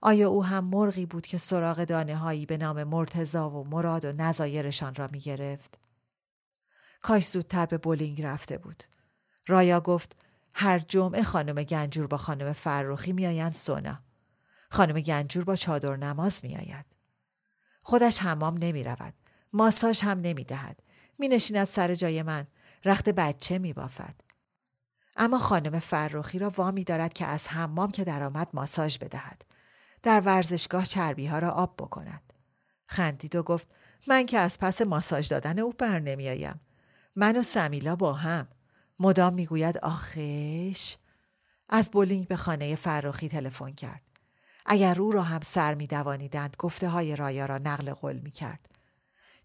آیا 0.01 0.29
او 0.29 0.45
هم 0.45 0.65
مرغی 0.65 1.05
بود 1.05 1.27
که 1.27 1.37
سراغ 1.37 1.83
دانه 1.83 2.15
هایی 2.15 2.45
به 2.45 2.57
نام 2.57 2.83
مرتزا 2.83 3.49
و 3.49 3.67
مراد 3.67 4.05
و 4.05 4.11
نظایرشان 4.11 4.95
را 4.95 5.09
می 5.11 5.19
گرفت؟ 5.19 5.79
کاش 7.01 7.27
زودتر 7.27 7.65
به 7.65 7.77
بولینگ 7.77 8.21
رفته 8.21 8.57
بود. 8.57 8.83
رایا 9.47 9.79
گفت 9.79 10.15
هر 10.53 10.79
جمعه 10.79 11.23
خانم 11.23 11.63
گنجور 11.63 12.07
با 12.07 12.17
خانم 12.17 12.53
فرخی 12.53 13.13
میآیند 13.13 13.53
سونا. 13.53 13.99
خانم 14.69 15.01
گنجور 15.01 15.43
با 15.43 15.55
چادر 15.55 15.95
نماز 15.95 16.45
میآید. 16.45 16.85
خودش 17.83 18.19
حمام 18.19 18.57
نمی 18.57 18.83
رود. 18.83 19.13
ماساژ 19.53 20.01
هم 20.01 20.21
نمی 20.21 20.43
دهد. 20.43 20.79
می 21.19 21.27
نشیند 21.27 21.67
سر 21.67 21.95
جای 21.95 22.23
من. 22.23 22.47
رخت 22.85 23.09
بچه 23.09 23.57
می 23.57 23.73
بافد. 23.73 24.15
اما 25.17 25.37
خانم 25.39 25.79
فرخی 25.79 26.39
را 26.39 26.49
وامی 26.49 26.83
دارد 26.83 27.13
که 27.13 27.25
از 27.25 27.47
حمام 27.47 27.91
که 27.91 28.03
درآمد 28.03 28.47
ماساژ 28.53 28.97
بدهد. 28.97 29.41
در 30.03 30.21
ورزشگاه 30.21 30.85
چربی 30.85 31.27
ها 31.27 31.39
را 31.39 31.51
آب 31.51 31.75
بکند. 31.77 32.33
خندید 32.87 33.35
و 33.35 33.43
گفت 33.43 33.67
من 34.07 34.25
که 34.25 34.39
از 34.39 34.57
پس 34.59 34.81
ماساژ 34.81 35.27
دادن 35.27 35.59
او 35.59 35.73
بر 35.73 35.99
نمی 35.99 36.29
آیم. 36.29 36.59
من 37.15 37.37
و 37.37 37.43
سمیلا 37.43 37.95
با 37.95 38.13
هم. 38.13 38.47
مدام 38.99 39.33
می‌گوید 39.33 39.77
آخش 39.77 40.95
از 41.69 41.91
بولینگ 41.91 42.27
به 42.27 42.35
خانه 42.35 42.75
فراخی 42.75 43.29
تلفن 43.29 43.71
کرد 43.71 44.10
اگر 44.65 45.01
او 45.01 45.11
را 45.11 45.21
هم 45.21 45.39
سر 45.45 45.73
می 45.73 45.87
دوانیدند 45.87 46.55
گفته 46.59 46.89
های 46.89 47.15
رایا 47.15 47.45
را 47.45 47.57
نقل 47.57 47.93
قول 47.93 48.17
می 48.17 48.31
کرد. 48.31 48.69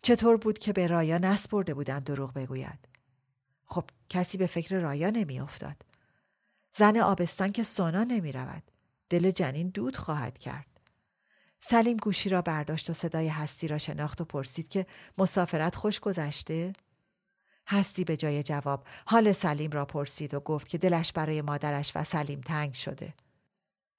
چطور 0.02 0.37
بود 0.37 0.59
که 0.59 0.72
به 0.72 0.87
رایا 0.87 1.18
نسپرده 1.18 1.74
بودند 1.74 2.05
دروغ 2.05 2.33
بگوید؟ 2.33 2.88
خب 3.64 3.85
کسی 4.09 4.38
به 4.38 4.46
فکر 4.46 4.81
رایا 4.81 5.11
نمی 5.11 5.40
افتاد. 5.40 5.76
زن 6.72 6.96
آبستان 6.96 7.52
که 7.52 7.62
سونا 7.62 8.05
نمی 8.05 8.33
رود. 8.33 8.62
دل 9.11 9.31
جنین 9.31 9.68
دود 9.68 9.96
خواهد 9.96 10.38
کرد. 10.38 10.66
سلیم 11.61 11.96
گوشی 11.96 12.29
را 12.29 12.42
برداشت 12.42 12.90
و 12.90 12.92
صدای 12.92 13.29
هستی 13.29 13.68
را 13.68 13.79
شناخت 13.79 14.20
و 14.20 14.24
پرسید 14.24 14.68
که 14.68 14.87
مسافرت 15.18 15.74
خوش 15.74 16.00
گذشته؟ 16.00 16.72
هستی 17.66 18.05
به 18.05 18.16
جای 18.16 18.42
جواب 18.42 18.87
حال 19.07 19.33
سلیم 19.33 19.70
را 19.70 19.85
پرسید 19.85 20.35
و 20.35 20.40
گفت 20.40 20.68
که 20.68 20.79
دلش 20.79 21.12
برای 21.12 21.42
مادرش 21.42 21.92
و 21.94 22.05
سلیم 22.05 22.40
تنگ 22.40 22.74
شده. 22.74 23.14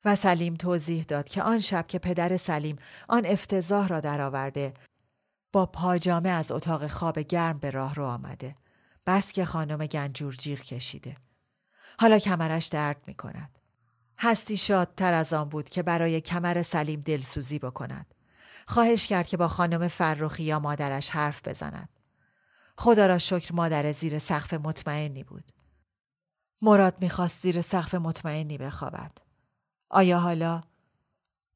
و 0.05 0.15
سلیم 0.15 0.55
توضیح 0.55 1.03
داد 1.03 1.29
که 1.29 1.43
آن 1.43 1.59
شب 1.59 1.87
که 1.87 1.99
پدر 1.99 2.37
سلیم 2.37 2.75
آن 3.07 3.25
افتضاح 3.25 3.87
را 3.87 3.99
درآورده 3.99 4.73
با 5.51 5.65
پاجامه 5.65 6.29
از 6.29 6.51
اتاق 6.51 6.87
خواب 6.87 7.19
گرم 7.19 7.57
به 7.57 7.71
راه 7.71 7.95
رو 7.95 8.05
آمده. 8.05 8.55
بس 9.07 9.31
که 9.31 9.45
خانم 9.45 9.85
گنجور 9.85 10.35
جیغ 10.35 10.59
کشیده. 10.59 11.15
حالا 11.99 12.19
کمرش 12.19 12.67
درد 12.67 13.03
می 13.07 13.13
کند. 13.13 13.59
هستی 14.19 14.57
شادتر 14.57 15.13
از 15.13 15.33
آن 15.33 15.49
بود 15.49 15.69
که 15.69 15.83
برای 15.83 16.21
کمر 16.21 16.63
سلیم 16.63 17.01
دلسوزی 17.01 17.59
بکند. 17.59 18.13
خواهش 18.67 19.07
کرد 19.07 19.27
که 19.27 19.37
با 19.37 19.47
خانم 19.47 19.87
فرخی 19.87 20.43
یا 20.43 20.59
مادرش 20.59 21.09
حرف 21.09 21.47
بزند. 21.47 21.89
خدا 22.77 23.07
را 23.07 23.17
شکر 23.17 23.53
مادر 23.53 23.93
زیر 23.93 24.19
سقف 24.19 24.53
مطمئنی 24.53 25.23
بود. 25.23 25.51
مراد 26.61 26.95
می‌خواست 27.01 27.41
زیر 27.41 27.61
سقف 27.61 27.95
مطمئنی 27.95 28.57
بخوابد. 28.57 29.26
آیا 29.89 30.19
حالا؟ 30.19 30.63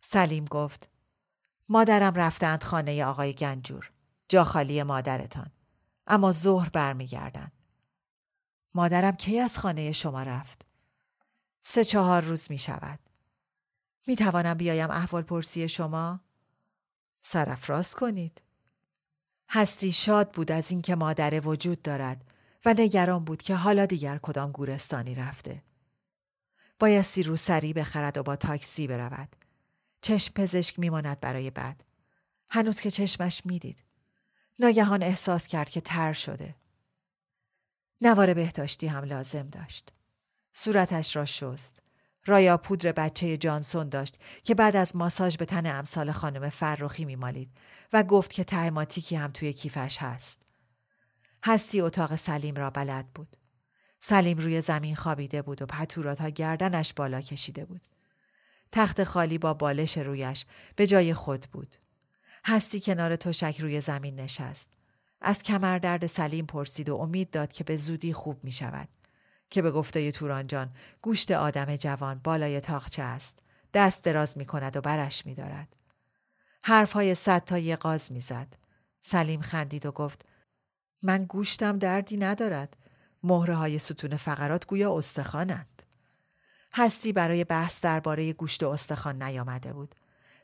سلیم 0.01 0.45
گفت 0.45 0.89
مادرم 1.69 2.13
رفتند 2.13 2.63
خانه 2.63 3.05
آقای 3.05 3.33
گنجور. 3.33 3.91
جا 4.29 4.43
خالی 4.43 4.83
مادرتان. 4.83 5.51
اما 6.07 6.31
ظهر 6.31 6.69
برمیگردند. 6.69 7.51
مادرم 8.73 9.15
کی 9.15 9.39
از 9.39 9.57
خانه 9.57 9.91
شما 9.91 10.23
رفت؟ 10.23 10.65
سه 11.61 11.83
چهار 11.83 12.23
روز 12.23 12.51
می 12.51 12.57
شود. 12.57 12.99
می 14.07 14.15
توانم 14.15 14.53
بیایم 14.53 14.91
احوال 14.91 15.21
پرسی 15.21 15.69
شما؟ 15.69 16.19
سرفراز 17.21 17.95
کنید. 17.95 18.41
هستی 19.49 19.91
شاد 19.91 20.31
بود 20.31 20.51
از 20.51 20.71
اینکه 20.71 20.95
مادره 20.95 21.39
وجود 21.39 21.81
دارد 21.81 22.31
و 22.65 22.75
نگران 22.77 23.25
بود 23.25 23.41
که 23.41 23.55
حالا 23.55 23.85
دیگر 23.85 24.17
کدام 24.17 24.51
گورستانی 24.51 25.15
رفته. 25.15 25.63
بایستی 26.81 27.23
رو 27.23 27.35
سری 27.35 27.73
بخرد 27.73 28.17
و 28.17 28.23
با 28.23 28.35
تاکسی 28.35 28.87
برود. 28.87 29.35
چشم 30.01 30.33
پزشک 30.33 30.79
میماند 30.79 31.19
برای 31.19 31.49
بعد. 31.49 31.83
هنوز 32.49 32.81
که 32.81 32.91
چشمش 32.91 33.45
می‌دید. 33.45 33.83
ناگهان 34.59 35.03
احساس 35.03 35.47
کرد 35.47 35.69
که 35.69 35.81
تر 35.81 36.13
شده. 36.13 36.55
نوار 38.01 38.33
بهداشتی 38.33 38.87
هم 38.87 39.03
لازم 39.03 39.49
داشت. 39.49 39.91
صورتش 40.53 41.15
را 41.15 41.25
شست. 41.25 41.81
رایا 42.25 42.57
پودر 42.57 42.91
بچه 42.91 43.37
جانسون 43.37 43.89
داشت 43.89 44.17
که 44.43 44.55
بعد 44.55 44.75
از 44.75 44.95
ماساژ 44.95 45.37
به 45.37 45.45
تن 45.45 45.77
امثال 45.77 46.11
خانم 46.11 46.49
فرخی 46.49 47.05
میمالید 47.05 47.51
و 47.93 48.03
گفت 48.03 48.33
که 48.33 48.43
تهماتیکی 48.43 49.15
هم 49.15 49.31
توی 49.31 49.53
کیفش 49.53 49.97
هست. 49.97 50.41
هستی 51.43 51.81
اتاق 51.81 52.15
سلیم 52.15 52.55
را 52.55 52.69
بلد 52.69 53.07
بود. 53.15 53.37
سلیم 54.03 54.37
روی 54.37 54.61
زمین 54.61 54.95
خوابیده 54.95 55.41
بود 55.41 55.61
و 55.61 55.65
پتورات 55.65 56.21
ها 56.21 56.29
گردنش 56.29 56.93
بالا 56.93 57.21
کشیده 57.21 57.65
بود. 57.65 57.81
تخت 58.71 59.03
خالی 59.03 59.37
با 59.37 59.53
بالش 59.53 59.97
رویش 59.97 60.45
به 60.75 60.87
جای 60.87 61.13
خود 61.13 61.47
بود. 61.51 61.75
هستی 62.45 62.81
کنار 62.81 63.15
تشک 63.15 63.61
روی 63.61 63.81
زمین 63.81 64.19
نشست. 64.19 64.69
از 65.21 65.43
کمر 65.43 65.77
درد 65.77 66.07
سلیم 66.07 66.45
پرسید 66.45 66.89
و 66.89 66.95
امید 66.95 67.29
داد 67.29 67.51
که 67.53 67.63
به 67.63 67.77
زودی 67.77 68.13
خوب 68.13 68.43
می 68.43 68.51
شود. 68.51 68.89
که 69.49 69.61
به 69.61 69.71
گفته 69.71 70.11
تورانجان 70.11 70.69
گوشت 71.01 71.31
آدم 71.31 71.75
جوان 71.75 72.21
بالای 72.23 72.59
تاخچه 72.59 73.03
است. 73.03 73.39
دست 73.73 74.03
دراز 74.03 74.37
می 74.37 74.45
کند 74.45 74.77
و 74.77 74.81
برش 74.81 75.25
می 75.25 75.35
دارد. 75.35 75.75
حرف 76.63 76.91
های 76.91 77.15
صد 77.15 77.43
تا 77.43 77.57
یه 77.57 77.75
قاز 77.75 78.11
می 78.11 78.21
زد. 78.21 78.47
سلیم 79.01 79.41
خندید 79.41 79.85
و 79.85 79.91
گفت 79.91 80.25
من 81.01 81.25
گوشتم 81.25 81.77
دردی 81.77 82.17
ندارد. 82.17 82.77
مهره 83.23 83.55
های 83.55 83.79
ستون 83.79 84.17
فقرات 84.17 84.67
گویا 84.67 84.97
استخوانند. 84.97 85.81
هستی 86.73 87.13
برای 87.13 87.43
بحث 87.43 87.81
درباره 87.81 88.33
گوشت 88.33 88.63
استخوان 88.63 89.23
نیامده 89.23 89.73
بود. 89.73 89.95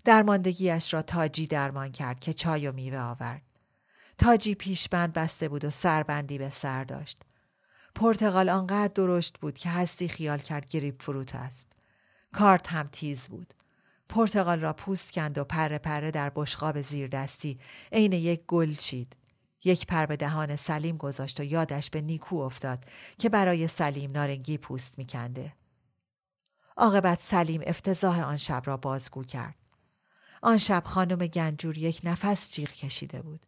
درماندگیش 0.06 0.94
را 0.94 1.02
تاجی 1.02 1.48
درمان 1.48 1.92
کرد 1.92 2.20
که 2.20 2.34
چای 2.34 2.68
و 2.68 2.72
میوه 2.72 3.00
آورد. 3.00 3.42
تاجی 4.18 4.56
پیشبند 4.56 5.14
بسته 5.14 5.50
بود 5.50 5.66
و 5.66 5.70
سربندی 5.70 6.38
به 6.38 6.50
سر 6.50 6.84
داشت. 6.84 7.22
پرتغال 7.96 8.50
آنقدر 8.50 8.94
درشت 8.96 9.38
بود 9.38 9.58
که 9.58 9.70
هستی 9.70 10.08
خیال 10.08 10.38
کرد 10.38 10.70
گریپ 10.70 11.04
فروت 11.04 11.36
است. 11.36 11.68
کارت 12.34 12.68
هم 12.68 12.90
تیز 12.92 13.30
بود. 13.30 13.54
پرتغال 14.10 14.60
را 14.60 14.74
پوست 14.74 15.12
کند 15.12 15.38
و 15.38 15.44
پره 15.44 15.78
پره 15.78 16.12
در 16.12 16.32
بشقاب 16.36 16.82
زیر 16.82 17.08
دستی 17.08 17.60
عین 17.92 18.14
یک 18.14 18.42
گل 18.48 18.74
چید. 18.74 19.16
یک 19.64 19.88
پر 19.88 20.06
به 20.06 20.16
دهان 20.16 20.56
سلیم 20.56 20.98
گذاشت 20.98 21.40
و 21.40 21.44
یادش 21.44 21.90
به 21.90 22.02
نیکو 22.02 22.36
افتاد 22.36 22.86
که 23.18 23.30
برای 23.30 23.68
سلیم 23.68 24.12
نارنگی 24.12 24.58
پوست 24.58 24.98
میکنده. 24.98 25.54
عاقبت 26.78 27.22
سلیم 27.22 27.62
افتضاح 27.66 28.22
آن 28.22 28.38
شب 28.38 28.62
را 28.66 28.78
بازگو 28.78 29.24
کرد. 29.24 29.56
آن 30.42 30.58
شب 30.58 30.84
خانم 30.86 31.28
گنجور 31.28 31.78
یک 31.78 32.02
نفس 32.04 32.54
جیغ 32.54 32.70
کشیده 32.70 33.22
بود. 33.22 33.46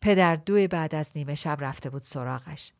پدر 0.00 0.36
دو 0.36 0.68
بعد 0.68 0.94
از 0.94 1.12
نیمه 1.14 1.34
شب 1.34 1.56
رفته 1.60 1.90
بود 1.90 2.02
سراغش. 2.02 2.72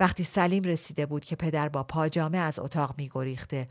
وقتی 0.00 0.24
سلیم 0.24 0.62
رسیده 0.62 1.06
بود 1.06 1.24
که 1.24 1.36
پدر 1.36 1.68
با 1.68 1.82
پاجامه 1.82 2.38
از 2.38 2.58
اتاق 2.58 2.94
می 2.98 3.10
گریخته 3.14 3.68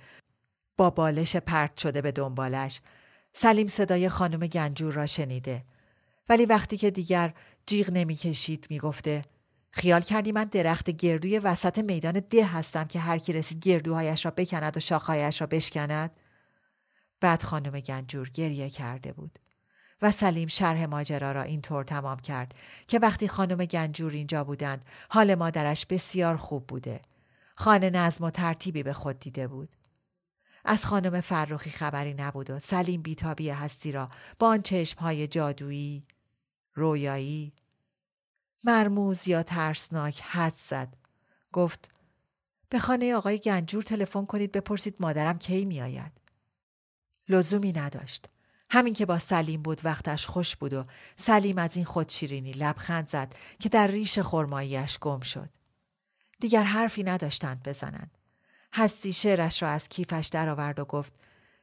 با 0.77 0.89
بالش 0.89 1.35
پرت 1.35 1.77
شده 1.77 2.01
به 2.01 2.11
دنبالش 2.11 2.81
سلیم 3.33 3.67
صدای 3.67 4.09
خانم 4.09 4.47
گنجور 4.47 4.93
را 4.93 5.05
شنیده 5.05 5.65
ولی 6.29 6.45
وقتی 6.45 6.77
که 6.77 6.91
دیگر 6.91 7.33
جیغ 7.67 7.89
نمی‌کشید 7.91 8.67
می‌گفته. 8.69 9.21
خیال 9.71 10.01
کردی 10.01 10.31
من 10.31 10.43
درخت 10.43 10.89
گردوی 10.89 11.39
وسط 11.39 11.77
میدان 11.79 12.19
ده 12.19 12.45
هستم 12.45 12.83
که 12.83 12.99
هر 12.99 13.17
کی 13.17 13.33
رسید 13.33 13.67
گردوهایش 13.67 14.25
را 14.25 14.31
بکند 14.31 14.77
و 14.77 14.79
شاخهایش 14.79 15.41
را 15.41 15.47
بشکند؟ 15.47 16.11
بعد 17.21 17.43
خانم 17.43 17.79
گنجور 17.79 18.29
گریه 18.29 18.69
کرده 18.69 19.13
بود 19.13 19.39
و 20.01 20.11
سلیم 20.11 20.47
شرح 20.47 20.85
ماجرا 20.85 21.31
را 21.31 21.41
اینطور 21.41 21.83
تمام 21.83 22.19
کرد 22.19 22.53
که 22.87 22.99
وقتی 22.99 23.27
خانم 23.27 23.65
گنجور 23.65 24.11
اینجا 24.11 24.43
بودند 24.43 24.85
حال 25.09 25.35
مادرش 25.35 25.85
بسیار 25.85 26.37
خوب 26.37 26.67
بوده. 26.67 27.01
خانه 27.55 27.89
نظم 27.89 28.23
و 28.23 28.29
ترتیبی 28.29 28.83
به 28.83 28.93
خود 28.93 29.19
دیده 29.19 29.47
بود. 29.47 29.69
از 30.65 30.85
خانم 30.85 31.21
فرخی 31.21 31.69
خبری 31.69 32.13
نبود 32.13 32.49
و 32.49 32.59
سلیم 32.59 33.01
بیتابی 33.01 33.49
هستی 33.49 33.91
را 33.91 34.09
با 34.39 34.47
آن 34.47 34.61
چشمهای 34.61 35.27
جادویی 35.27 36.05
رویایی. 36.77 37.53
مرموز 38.63 39.27
یا 39.27 39.43
ترسناک 39.43 40.21
حد 40.21 40.53
زد. 40.55 40.93
گفت 41.51 41.91
به 42.69 42.79
خانه 42.79 43.15
آقای 43.15 43.39
گنجور 43.39 43.83
تلفن 43.83 44.25
کنید 44.25 44.51
بپرسید 44.51 44.95
مادرم 44.99 45.37
کی 45.37 45.65
میآید. 45.65 46.11
لزومی 47.29 47.73
نداشت. 47.73 48.29
همین 48.69 48.93
که 48.93 49.05
با 49.05 49.19
سلیم 49.19 49.61
بود 49.61 49.85
وقتش 49.85 50.25
خوش 50.25 50.55
بود 50.55 50.73
و 50.73 50.85
سلیم 51.15 51.57
از 51.57 51.75
این 51.75 51.85
خودشیرینی 51.85 52.51
لبخند 52.51 53.07
زد 53.07 53.35
که 53.59 53.69
در 53.69 53.87
ریش 53.87 54.19
خرماییش 54.19 54.99
گم 54.99 55.19
شد. 55.19 55.49
دیگر 56.39 56.63
حرفی 56.63 57.03
نداشتند 57.03 57.63
بزنند. 57.63 58.17
هستی 58.73 59.13
شعرش 59.13 59.61
را 59.63 59.69
از 59.69 59.89
کیفش 59.89 60.29
درآورد 60.31 60.79
و 60.79 60.85
گفت 60.85 61.13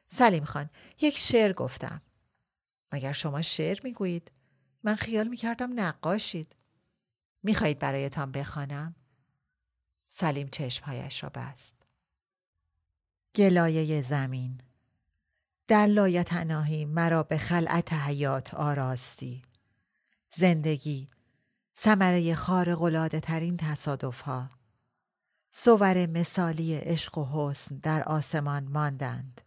سلیم 0.07 0.45
خان 0.45 0.69
یک 1.01 1.17
شعر 1.17 1.53
گفتم. 1.53 2.01
مگر 2.91 3.11
شما 3.11 3.41
شعر 3.41 3.79
می‌گویید؟ 3.83 4.31
من 4.85 4.95
خیال 4.95 5.27
می‌کردم 5.27 5.79
نقاشید. 5.79 6.55
می‌خواهید 7.43 7.79
برایتان 7.79 8.31
بخوانم؟ 8.31 8.95
سلیم 10.09 10.47
چشمهایش 10.47 11.23
را 11.23 11.29
بست. 11.29 11.75
گلایه 13.35 14.01
زمین. 14.01 14.61
در 15.67 15.85
لایتناهی 15.85 16.85
مرا 16.85 17.23
به 17.23 17.37
خلعت 17.37 17.93
حیات 17.93 18.53
آراستی. 18.53 19.41
زندگی. 20.29 21.09
ثمره 21.77 22.35
خارق 22.35 23.09
ترین 23.19 23.57
تصادف 23.57 24.21
ها 24.21 24.49
صور 25.51 26.05
مثالی 26.05 26.75
عشق 26.75 27.17
و 27.17 27.25
حسن 27.31 27.75
در 27.75 28.03
آسمان 28.03 28.67
ماندند 28.67 29.41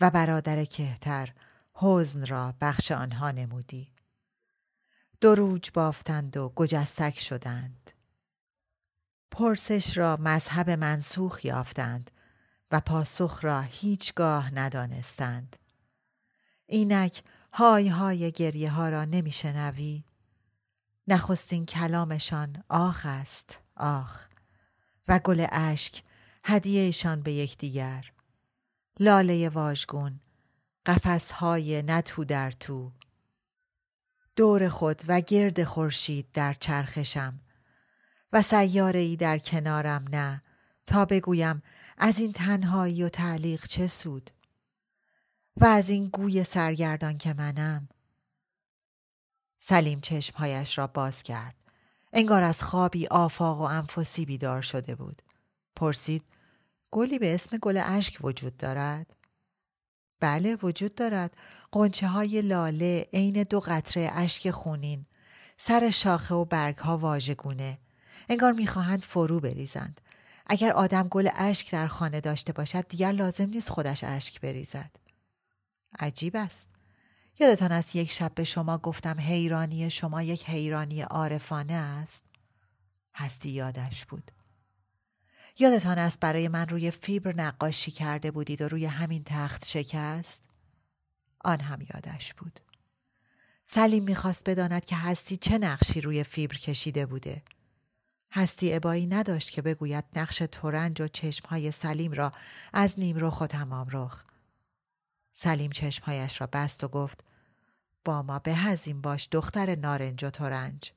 و 0.00 0.10
برادر 0.10 0.64
کهتر 0.64 1.34
حزن 1.74 2.26
را 2.26 2.54
بخش 2.60 2.92
آنها 2.92 3.30
نمودی. 3.30 3.95
دروج 5.20 5.70
بافتند 5.74 6.36
و 6.36 6.52
گجستک 6.54 7.18
شدند. 7.18 7.90
پرسش 9.30 9.96
را 9.96 10.16
مذهب 10.20 10.70
منسوخ 10.70 11.44
یافتند 11.44 12.10
و 12.70 12.80
پاسخ 12.80 13.38
را 13.42 13.60
هیچگاه 13.60 14.54
ندانستند. 14.54 15.56
اینک 16.66 17.22
های 17.52 17.88
های 17.88 18.32
گریه 18.32 18.70
ها 18.70 18.88
را 18.88 19.04
نمی 19.04 19.32
شنوی؟ 19.32 20.04
نخستین 21.08 21.64
کلامشان 21.64 22.64
آخ 22.68 23.02
است 23.06 23.60
آخ. 23.76 24.26
و 25.08 25.18
گل 25.18 25.46
اشک 25.52 26.02
هدیهشان 26.44 27.22
به 27.22 27.32
یکدیگر. 27.32 28.12
لاله 29.00 29.48
واژگون 29.48 30.20
های 31.34 31.82
نتو 31.82 32.24
در 32.24 32.50
تو. 32.50 32.92
دور 34.36 34.68
خود 34.68 35.02
و 35.08 35.20
گرد 35.20 35.64
خورشید 35.64 36.26
در 36.32 36.54
چرخشم 36.54 37.40
و 38.32 38.42
سیاره 38.42 39.00
ای 39.00 39.16
در 39.16 39.38
کنارم 39.38 40.04
نه 40.12 40.42
تا 40.86 41.04
بگویم 41.04 41.62
از 41.98 42.18
این 42.18 42.32
تنهایی 42.32 43.02
و 43.02 43.08
تعلیق 43.08 43.66
چه 43.66 43.86
سود 43.86 44.30
و 45.56 45.64
از 45.64 45.88
این 45.88 46.06
گوی 46.06 46.44
سرگردان 46.44 47.18
که 47.18 47.34
منم. 47.34 47.88
سلیم 49.58 50.00
چشمهایش 50.00 50.78
را 50.78 50.86
باز 50.86 51.22
کرد. 51.22 51.54
انگار 52.12 52.42
از 52.42 52.62
خوابی 52.62 53.06
آفاق 53.06 53.60
و 53.60 53.62
انفسی 53.62 54.26
بیدار 54.26 54.62
شده 54.62 54.94
بود. 54.94 55.22
پرسید 55.76 56.22
گلی 56.90 57.18
به 57.18 57.34
اسم 57.34 57.58
گل 57.58 57.82
اشک 57.84 58.18
وجود 58.20 58.56
دارد؟ 58.56 59.15
بله 60.20 60.56
وجود 60.62 60.94
دارد. 60.94 61.36
قنچه 61.72 62.08
های 62.08 62.42
لاله 62.42 63.06
عین 63.12 63.42
دو 63.42 63.60
قطره 63.60 64.10
اشک 64.14 64.50
خونین. 64.50 65.06
سر 65.56 65.90
شاخه 65.90 66.34
و 66.34 66.44
برگ 66.44 66.76
ها 66.76 66.98
واژگونه. 66.98 67.78
انگار 68.28 68.52
می‌خواهند 68.52 69.02
فرو 69.02 69.40
بریزند. 69.40 70.00
اگر 70.46 70.72
آدم 70.72 71.08
گل 71.08 71.28
اشک 71.36 71.72
در 71.72 71.86
خانه 71.86 72.20
داشته 72.20 72.52
باشد 72.52 72.88
دیگر 72.88 73.12
لازم 73.12 73.46
نیست 73.46 73.70
خودش 73.70 74.04
اشک 74.04 74.40
بریزد. 74.40 74.90
عجیب 75.98 76.36
است. 76.36 76.68
یادتان 77.38 77.72
از 77.72 77.96
یک 77.96 78.12
شب 78.12 78.32
به 78.34 78.44
شما 78.44 78.78
گفتم 78.78 79.20
حیرانی 79.20 79.90
شما 79.90 80.22
یک 80.22 80.44
حیرانی 80.44 81.02
عارفانه 81.02 81.74
است؟ 81.74 82.24
هستی 83.14 83.50
یادش 83.50 84.04
بود. 84.04 84.30
یادتان 85.58 85.98
است 85.98 86.20
برای 86.20 86.48
من 86.48 86.68
روی 86.68 86.90
فیبر 86.90 87.34
نقاشی 87.36 87.90
کرده 87.90 88.30
بودید 88.30 88.62
و 88.62 88.68
روی 88.68 88.86
همین 88.86 89.22
تخت 89.24 89.64
شکست 89.64 90.44
آن 91.44 91.60
هم 91.60 91.80
یادش 91.80 92.34
بود 92.34 92.60
سلیم 93.66 94.04
می‌خواست 94.04 94.50
بداند 94.50 94.84
که 94.84 94.96
هستی 94.96 95.36
چه 95.36 95.58
نقشی 95.58 96.00
روی 96.00 96.24
فیبر 96.24 96.56
کشیده 96.56 97.06
بوده 97.06 97.42
هستی 98.32 98.74
ابایی 98.74 99.06
نداشت 99.06 99.50
که 99.50 99.62
بگوید 99.62 100.04
نقش 100.16 100.38
تورنج 100.38 101.00
و 101.00 101.08
چشمهای 101.08 101.70
سلیم 101.70 102.12
را 102.12 102.32
از 102.72 102.98
نیم 102.98 103.16
رخ 103.18 103.40
و 103.40 103.46
تمام 103.46 103.86
رخ. 103.92 104.24
سلیم 105.34 105.70
چشمهایش 105.70 106.40
را 106.40 106.48
بست 106.52 106.84
و 106.84 106.88
گفت 106.88 107.24
با 108.04 108.22
ما 108.22 108.38
به 108.38 108.54
هزین 108.54 109.00
باش 109.00 109.28
دختر 109.32 109.74
نارنج 109.74 110.24
و 110.24 110.30
تورنج. 110.30 110.92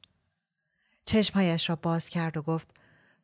چشمهایش 1.06 1.70
را 1.70 1.76
باز 1.76 2.10
کرد 2.10 2.38
و 2.38 2.42
گفت 2.42 2.79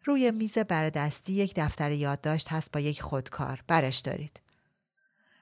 روی 0.05 0.31
میز 0.31 0.57
بردستی 0.57 1.33
یک 1.33 1.53
دفتر 1.55 1.91
یادداشت 1.91 2.51
هست 2.51 2.71
با 2.71 2.79
یک 2.79 3.01
خودکار. 3.01 3.63
برش 3.67 3.97
دارید. 3.97 4.41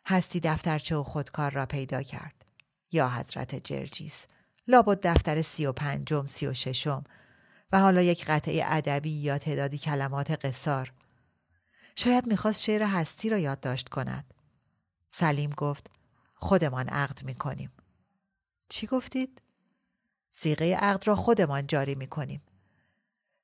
هستی 0.05 0.39
دفترچه 0.39 0.95
و 0.95 1.03
خودکار 1.03 1.51
را 1.51 1.65
پیدا 1.65 2.03
کرد. 2.03 2.45
یا 2.91 3.09
حضرت 3.09 3.55
جرجیس. 3.55 4.27
لابد 4.67 5.07
دفتر 5.07 5.41
سی 5.41 5.65
و 5.65 5.71
پنجم 5.71 6.25
سی 6.25 6.47
و 6.47 6.53
ششم. 6.53 7.03
و 7.71 7.79
حالا 7.79 8.01
یک 8.01 8.25
قطعه 8.25 8.63
ادبی 8.65 9.09
یا 9.09 9.37
تعدادی 9.37 9.77
کلمات 9.77 10.45
قصار. 10.45 10.93
شاید 11.95 12.27
می‌خواست 12.27 12.63
شعر 12.63 12.83
هستی 12.83 13.29
را 13.29 13.37
یادداشت 13.37 13.89
کند. 13.89 14.33
سلیم 15.11 15.49
گفت 15.49 15.89
خودمان 16.35 16.89
عقد 16.89 17.23
می‌کنیم. 17.23 17.71
چی 18.69 18.87
گفتید؟ 18.87 19.41
سیغه 20.31 20.75
عقد 20.75 21.07
را 21.07 21.15
خودمان 21.15 21.67
جاری 21.67 21.95
می‌کنیم. 21.95 22.41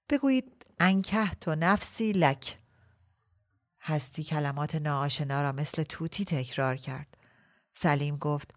بگویید 0.10 0.59
انکه 0.80 1.30
تو 1.42 1.56
نفسی 1.56 2.12
لک. 2.12 2.58
هستی 3.82 4.24
کلمات 4.24 4.76
ناآشنا 4.76 5.42
را 5.42 5.52
مثل 5.52 5.84
توتی 5.84 6.26
تکرار 6.26 6.76
کرد. 6.76 7.18
سلیم 7.74 8.18
گفت 8.18 8.56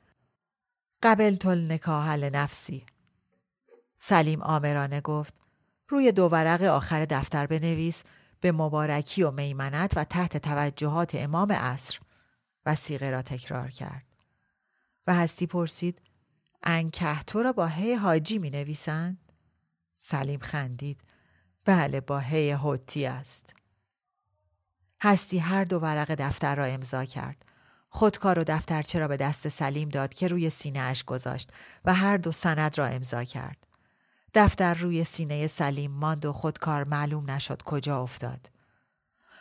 قبل 1.03 1.37
تل 1.37 1.73
نکاهل 1.73 2.31
نفسی. 2.31 2.87
سلیم 3.99 4.43
آمرانه 4.43 5.01
گفت 5.01 5.35
روی 5.89 6.13
دو 6.13 6.29
ورق 6.29 6.63
آخر 6.63 7.05
دفتر 7.05 7.47
بنویس 7.47 8.03
به 8.41 8.53
مبارکی 8.53 9.23
و 9.23 9.31
میمنت 9.31 9.93
و 9.97 10.05
تحت 10.05 10.37
توجهات 10.37 11.15
امام 11.15 11.53
عصر. 11.53 11.99
سیغه 12.77 13.11
را 13.11 13.23
تکرار 13.23 13.71
کرد. 13.71 14.07
و 15.07 15.15
هستی 15.15 15.47
پرسید 15.47 16.01
انکه 16.63 17.23
تو 17.27 17.43
را 17.43 17.53
با 17.53 17.67
هی 17.67 17.95
حاجی 17.95 18.39
می 18.39 18.51
نویسند؟ 18.51 19.19
سلیم 19.99 20.41
خندید. 20.41 21.01
بله 21.64 22.01
با 22.01 22.18
هی 22.18 22.51
هوتی 22.51 23.07
است. 23.07 23.55
هستی 25.01 25.38
هر 25.38 25.64
دو 25.64 25.79
ورق 25.79 26.14
دفتر 26.14 26.55
را 26.55 26.64
امضا 26.64 27.05
کرد. 27.05 27.44
خودکار 27.88 28.38
و 28.38 28.44
دفترچه 28.44 28.98
را 28.98 29.09
به 29.09 29.16
دست 29.16 29.48
سلیم 29.48 29.88
داد 29.88 30.14
که 30.14 30.29
روی 30.29 30.51
سینه 30.51 30.81
اش 30.81 31.05
گذاشت 31.05 31.51
و 31.85 31.94
هر 31.94 32.16
دو 32.16 32.33
سند 32.33 32.79
را 32.79 32.87
امضا 32.87 33.25
کرد. 33.25 33.66
دفتر 34.35 34.75
روی 34.75 35.05
سینه 35.05 35.46
سلیم 35.46 35.90
ماند 35.90 36.25
و 36.25 36.33
خودکار 36.33 36.85
معلوم 36.85 37.31
نشد 37.31 37.62
کجا 37.62 38.03
افتاد. 38.03 38.51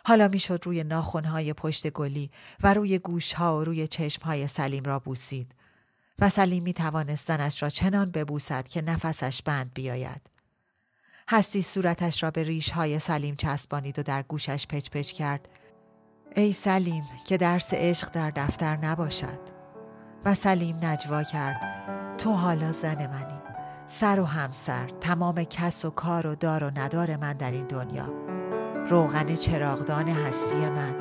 حالا 0.06 0.28
می‌شد 0.28 0.62
روی 0.64 0.84
ناخونهای 0.84 1.54
پشت 1.54 1.90
گلی 1.90 2.32
و 2.64 2.74
روی 2.74 3.00
گوشها 3.00 3.58
و 3.58 3.64
روی 3.64 3.88
چشمهای 3.88 4.48
سلیم 4.48 4.84
را 4.84 5.00
بوسید 5.00 5.56
و 6.20 6.30
سلیم 6.30 6.64
می 6.64 6.74
توانست 6.74 7.28
زنش 7.28 7.64
را 7.64 7.70
چنان 7.70 8.12
ببوسد 8.12 8.68
که 8.68 8.82
نفسش 8.82 9.42
بند 9.42 9.74
بیاید. 9.74 10.22
هستی 11.32 11.62
صورتش 11.62 12.24
را 12.24 12.32
به 12.32 12.44
ریشهای 12.44 13.00
سلیم 13.00 13.36
چسبانید 13.36 14.00
و 14.00 14.04
در 14.04 14.24
گوشش 14.24 14.68
پچ 14.68 14.90
پچ 14.90 15.12
کرد. 15.12 15.50
ای 16.36 16.52
سلیم 16.52 17.04
که 17.28 17.38
درس 17.38 17.74
عشق 17.74 18.10
در 18.12 18.32
دفتر 18.32 18.78
نباشد. 18.78 19.40
و 20.26 20.34
سلیم 20.34 20.80
نجوا 20.84 21.24
کرد. 21.24 21.62
تو 22.18 22.32
حالا 22.32 22.72
زن 22.72 23.08
منی. 23.08 23.42
سر 23.86 24.20
و 24.20 24.26
همسر 24.26 24.88
تمام 24.88 25.44
کس 25.44 25.86
و 25.86 25.90
کار 25.90 26.28
و 26.28 26.36
دار 26.36 26.64
و 26.64 26.72
ندار 26.76 27.16
من 27.18 27.34
در 27.34 27.52
این 27.52 27.68
دنیا. 27.68 28.14
روغن 28.90 29.36
چراغدان 29.36 30.08
هستی 30.10 30.70
من. 30.70 30.96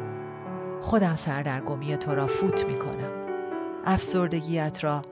خودم 0.82 1.16
سردرگمی 1.16 1.96
تو 1.96 2.14
را 2.14 2.26
فوت 2.26 2.66
می 2.66 2.78
کنم 2.78 3.12
افسردگیت 3.86 4.84
را 4.84 5.02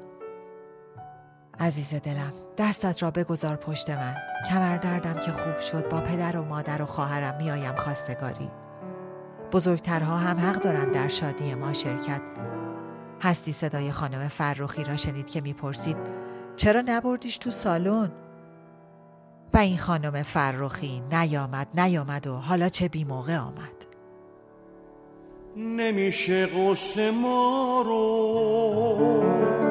عزیز 1.61 1.95
دلم 1.95 2.33
دستت 2.59 3.03
را 3.03 3.11
بگذار 3.11 3.57
پشت 3.57 3.91
من. 3.91 4.15
کمر 4.51 4.77
دردم 4.77 5.21
که 5.21 5.33
خوب 5.33 5.59
شد 5.59 5.89
با 5.89 6.01
پدر 6.01 6.37
و 6.37 6.45
مادر 6.45 6.83
و 6.83 6.87
خواهرم 6.87 7.37
میایم 7.37 7.77
خواستگاری. 7.77 8.51
بزرگترها 9.53 10.17
هم 10.17 10.37
حق 10.37 10.61
دارند 10.61 10.93
در 10.93 11.09
شادی 11.09 11.55
ما 11.55 11.73
شرکت. 11.73 12.23
هستی 13.23 13.53
صدای 13.53 13.93
خانم 13.93 14.29
فرخی 14.29 14.85
را 14.85 14.97
شنید 14.97 15.31
که 15.31 15.41
می‌پرسید 15.41 15.97
چرا 16.57 16.83
نبردیش 16.87 17.39
تو 17.39 17.51
سالن؟ 17.51 18.13
و 19.55 19.59
این 19.59 19.79
خانم 19.79 20.23
فرخی 20.23 21.03
نیامد 21.13 21.81
نیامد 21.81 22.27
و 22.27 22.37
حالا 22.37 22.69
چه 22.69 22.89
بی 22.89 23.05
موقع 23.05 23.37
آمد. 23.37 23.87
نمیشه 25.57 26.47
قصه 26.47 27.11
ما 27.11 27.83
رو 27.87 29.68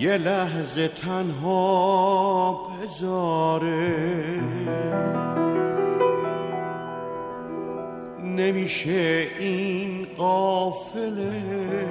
یه 0.00 0.16
لحظه 0.16 0.88
تنها 0.88 2.52
بذاره. 2.52 4.40
نمیشه 8.24 9.26
این 9.38 10.06
قافله 10.16 11.86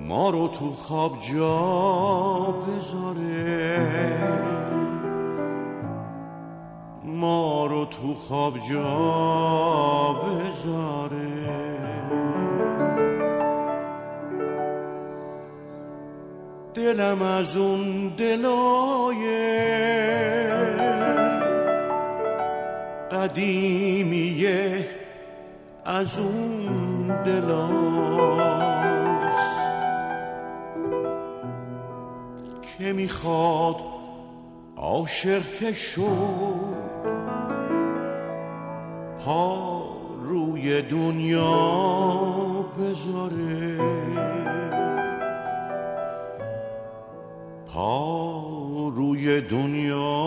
ما 0.00 0.30
رو 0.30 0.48
تو 0.48 0.70
خواب 0.70 1.18
جا 1.32 2.54
بذاره. 2.66 3.86
ما 7.04 7.66
رو 7.66 7.84
تو 7.84 8.14
خواب 8.14 8.58
جا 8.70 10.16
بذاره. 10.22 11.25
دلم 16.86 17.22
از 17.22 17.56
اون 17.56 18.08
دلای 18.08 19.26
قدیمیه 23.12 24.88
از 25.84 26.18
اون 26.18 27.06
دلاست 27.24 28.06
که 32.78 32.92
می‌خواد 32.92 33.76
عاشق 34.76 35.72
شد 35.74 36.06
پا 39.24 39.82
روی 40.22 40.82
دنیا 40.82 41.52
بذاره. 42.78 43.76
روی 48.96 49.40
دنیا. 49.40 50.26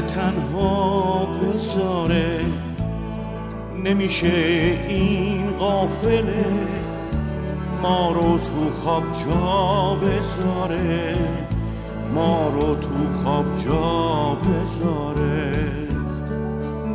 تنها 0.00 1.26
بذاره 1.26 2.40
نمیشه 3.84 4.32
این 4.88 5.50
قافله 5.58 6.44
ما 7.82 8.12
رو 8.12 8.38
تو 8.38 8.70
خواب 8.70 9.02
جا 9.26 9.94
بذاره. 9.94 11.16
ما 12.14 12.48
رو 12.48 12.74
تو 12.74 13.22
خواب 13.22 13.44
جا 13.64 14.34
بذاره. 14.34 15.68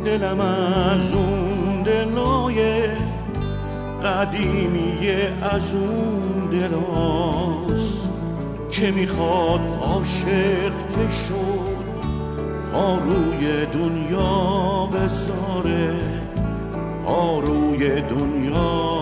دلم 0.04 0.40
از 0.40 1.12
اون 1.12 1.82
دلای 1.82 2.84
قدیمیه 4.04 5.32
از 5.42 5.74
اون 5.74 6.50
دلاست 6.50 8.08
که 8.70 8.90
می‌خواد 8.90 9.60
عاشق 9.80 10.72
که 10.96 11.75
روی 12.76 13.66
دنیا 13.66 14.86
بذاره 14.86 15.94
پا 17.04 17.40
روی 17.40 18.00
دنیا 18.00 18.95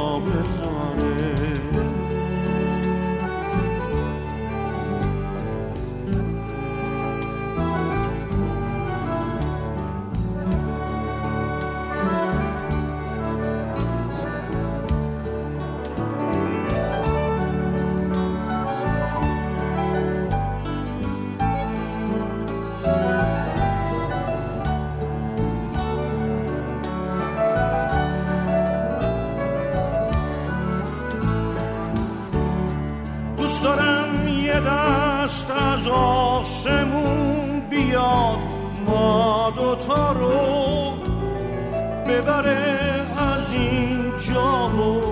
ببره 42.14 43.06
از 43.16 43.50
این 43.50 44.12
جا 44.18 44.68
و 44.68 45.02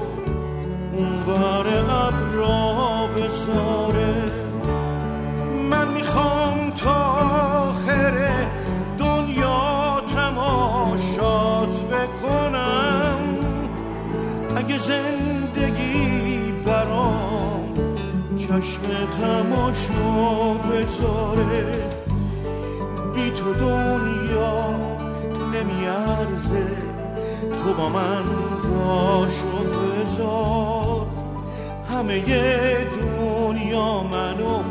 اونور 0.92 1.66
ابرا 1.90 3.08
بذاره. 3.16 4.14
من 5.70 5.88
می‌خوام 5.88 6.70
تا 6.70 6.94
آخر 7.68 8.14
دنیا 8.98 10.02
تماشات 10.16 11.68
بکنم. 11.68 13.18
اگه 14.56 14.78
زندگی 14.78 16.52
برام 16.66 17.74
چشم 18.36 18.82
تماشا 19.20 20.54
بذاره 20.54 21.90
بی 23.14 23.30
تو 23.30 23.54
دنیا 23.54 24.74
نمیارزه. 25.52 26.91
تو 27.52 27.74
با 27.74 27.88
من 27.88 28.22
باشو 28.62 29.64
بذار. 29.64 31.06
همه 31.90 32.20
دنیا 32.84 34.02
منو 34.02 34.62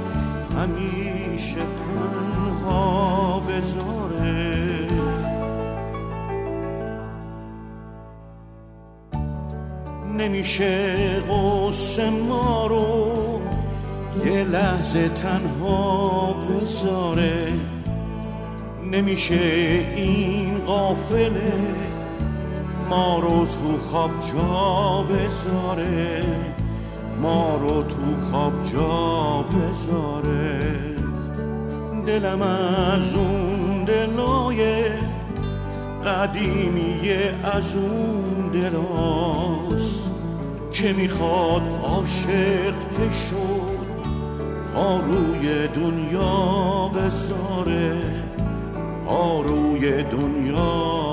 همیشه 0.57 1.55
تنها 1.55 3.39
بذاره. 3.39 4.87
نمیشه 10.17 11.19
غصه 11.19 12.09
ما 12.09 12.67
رو 12.67 13.41
یه 14.25 14.43
لحظه 14.43 15.09
تنها 15.09 16.33
بذاره. 16.33 17.47
نمیشه 18.91 19.39
این 19.95 20.57
قافله 20.57 21.53
ما 22.91 23.19
رو 23.19 23.45
تو 23.45 23.77
خواب 23.77 24.11
جا 24.33 25.03
بذاره 25.03 26.23
ما 27.19 27.55
رو 27.55 27.83
تو 27.83 27.95
خواب 28.31 28.53
جا 28.73 29.41
بذاره. 29.41 30.71
دلم 32.07 32.41
از 32.41 33.13
اون 33.15 33.83
دلای 33.83 34.83
قدیمیه 36.05 37.33
از 37.43 37.75
اون 37.75 38.51
دلاست 38.53 40.11
که 40.71 40.93
می‌خواد 40.93 41.61
عاشق 41.83 42.73
که 42.73 43.15
شد 43.29 43.81
پا 44.73 44.99
روی 44.99 45.67
دنیا 45.67 46.91
بذاره. 46.95 47.97
پا 49.05 49.41
روی 49.41 50.03
دنیا 50.03 51.10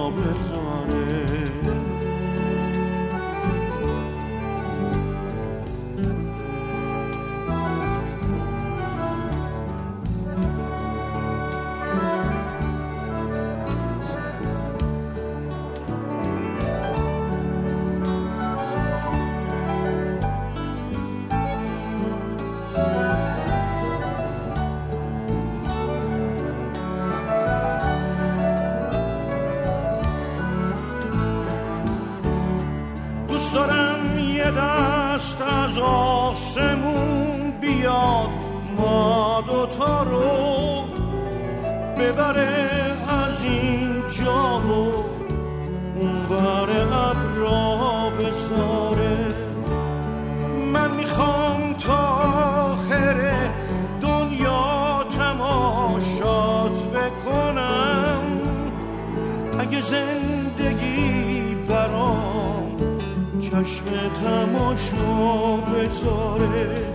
چشم 63.68 63.84
تماشا 64.24 65.56
بذاره. 65.56 66.92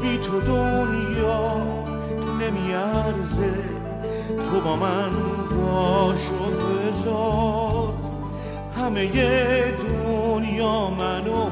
بی 0.00 0.16
تو 0.16 0.40
دنیا 0.40 1.56
نمیارزه. 2.40 3.54
تو 4.50 4.60
با 4.60 4.76
من 4.76 5.10
باشو 5.50 6.50
بذار. 6.50 7.92
همه 8.76 9.06
دنیا 9.06 10.90
منو 10.90 11.50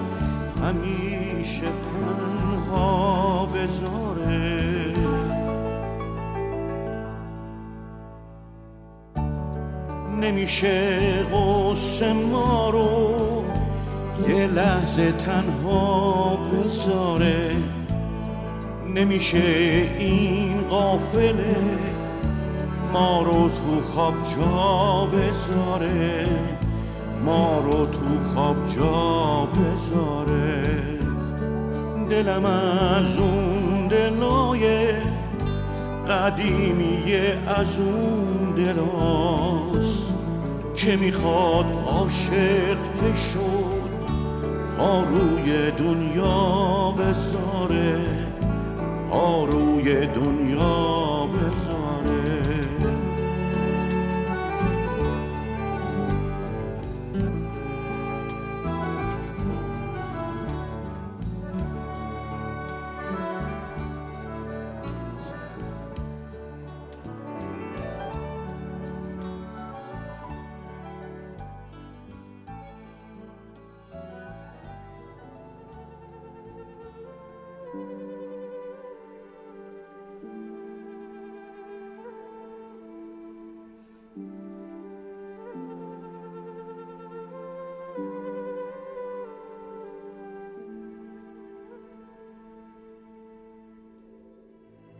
همیشه 0.65 1.67
تنها 1.67 3.47
بذاره. 3.47 4.95
نمیشه 10.21 11.25
غصه 11.33 12.13
ما 12.13 12.71
رو 12.71 13.40
یه 14.29 14.47
لحظه 14.47 15.13
تنها 15.13 16.37
بذاره 16.37 17.57
نمیشه 18.95 19.43
این 19.99 20.61
قافله 20.71 21.57
ما 22.93 23.23
رو 23.23 23.49
تو 23.49 23.81
خواب 23.81 24.15
جا 24.37 25.07
بذاره. 25.07 26.27
ما 27.25 27.59
رو 27.59 27.87
تو 27.87 28.31
خواب 28.35 28.57
جا 28.77 29.47
بذاره. 29.47 30.79
دلم 32.11 32.45
از 32.45 33.19
اون 33.19 33.89
دلای 33.89 34.89
قدیمیه 36.09 37.39
از 37.47 37.79
اون 37.79 38.55
دلاست 38.55 40.15
که 40.75 40.97
می‌خواد 40.97 41.67
عاشق 41.87 42.79
شد 43.33 43.70
روی 44.81 45.71
دنیا 45.71 46.95
بذاره 46.99 48.01
پا 49.11 49.45
روی 49.45 50.07
دنیا 50.07 51.10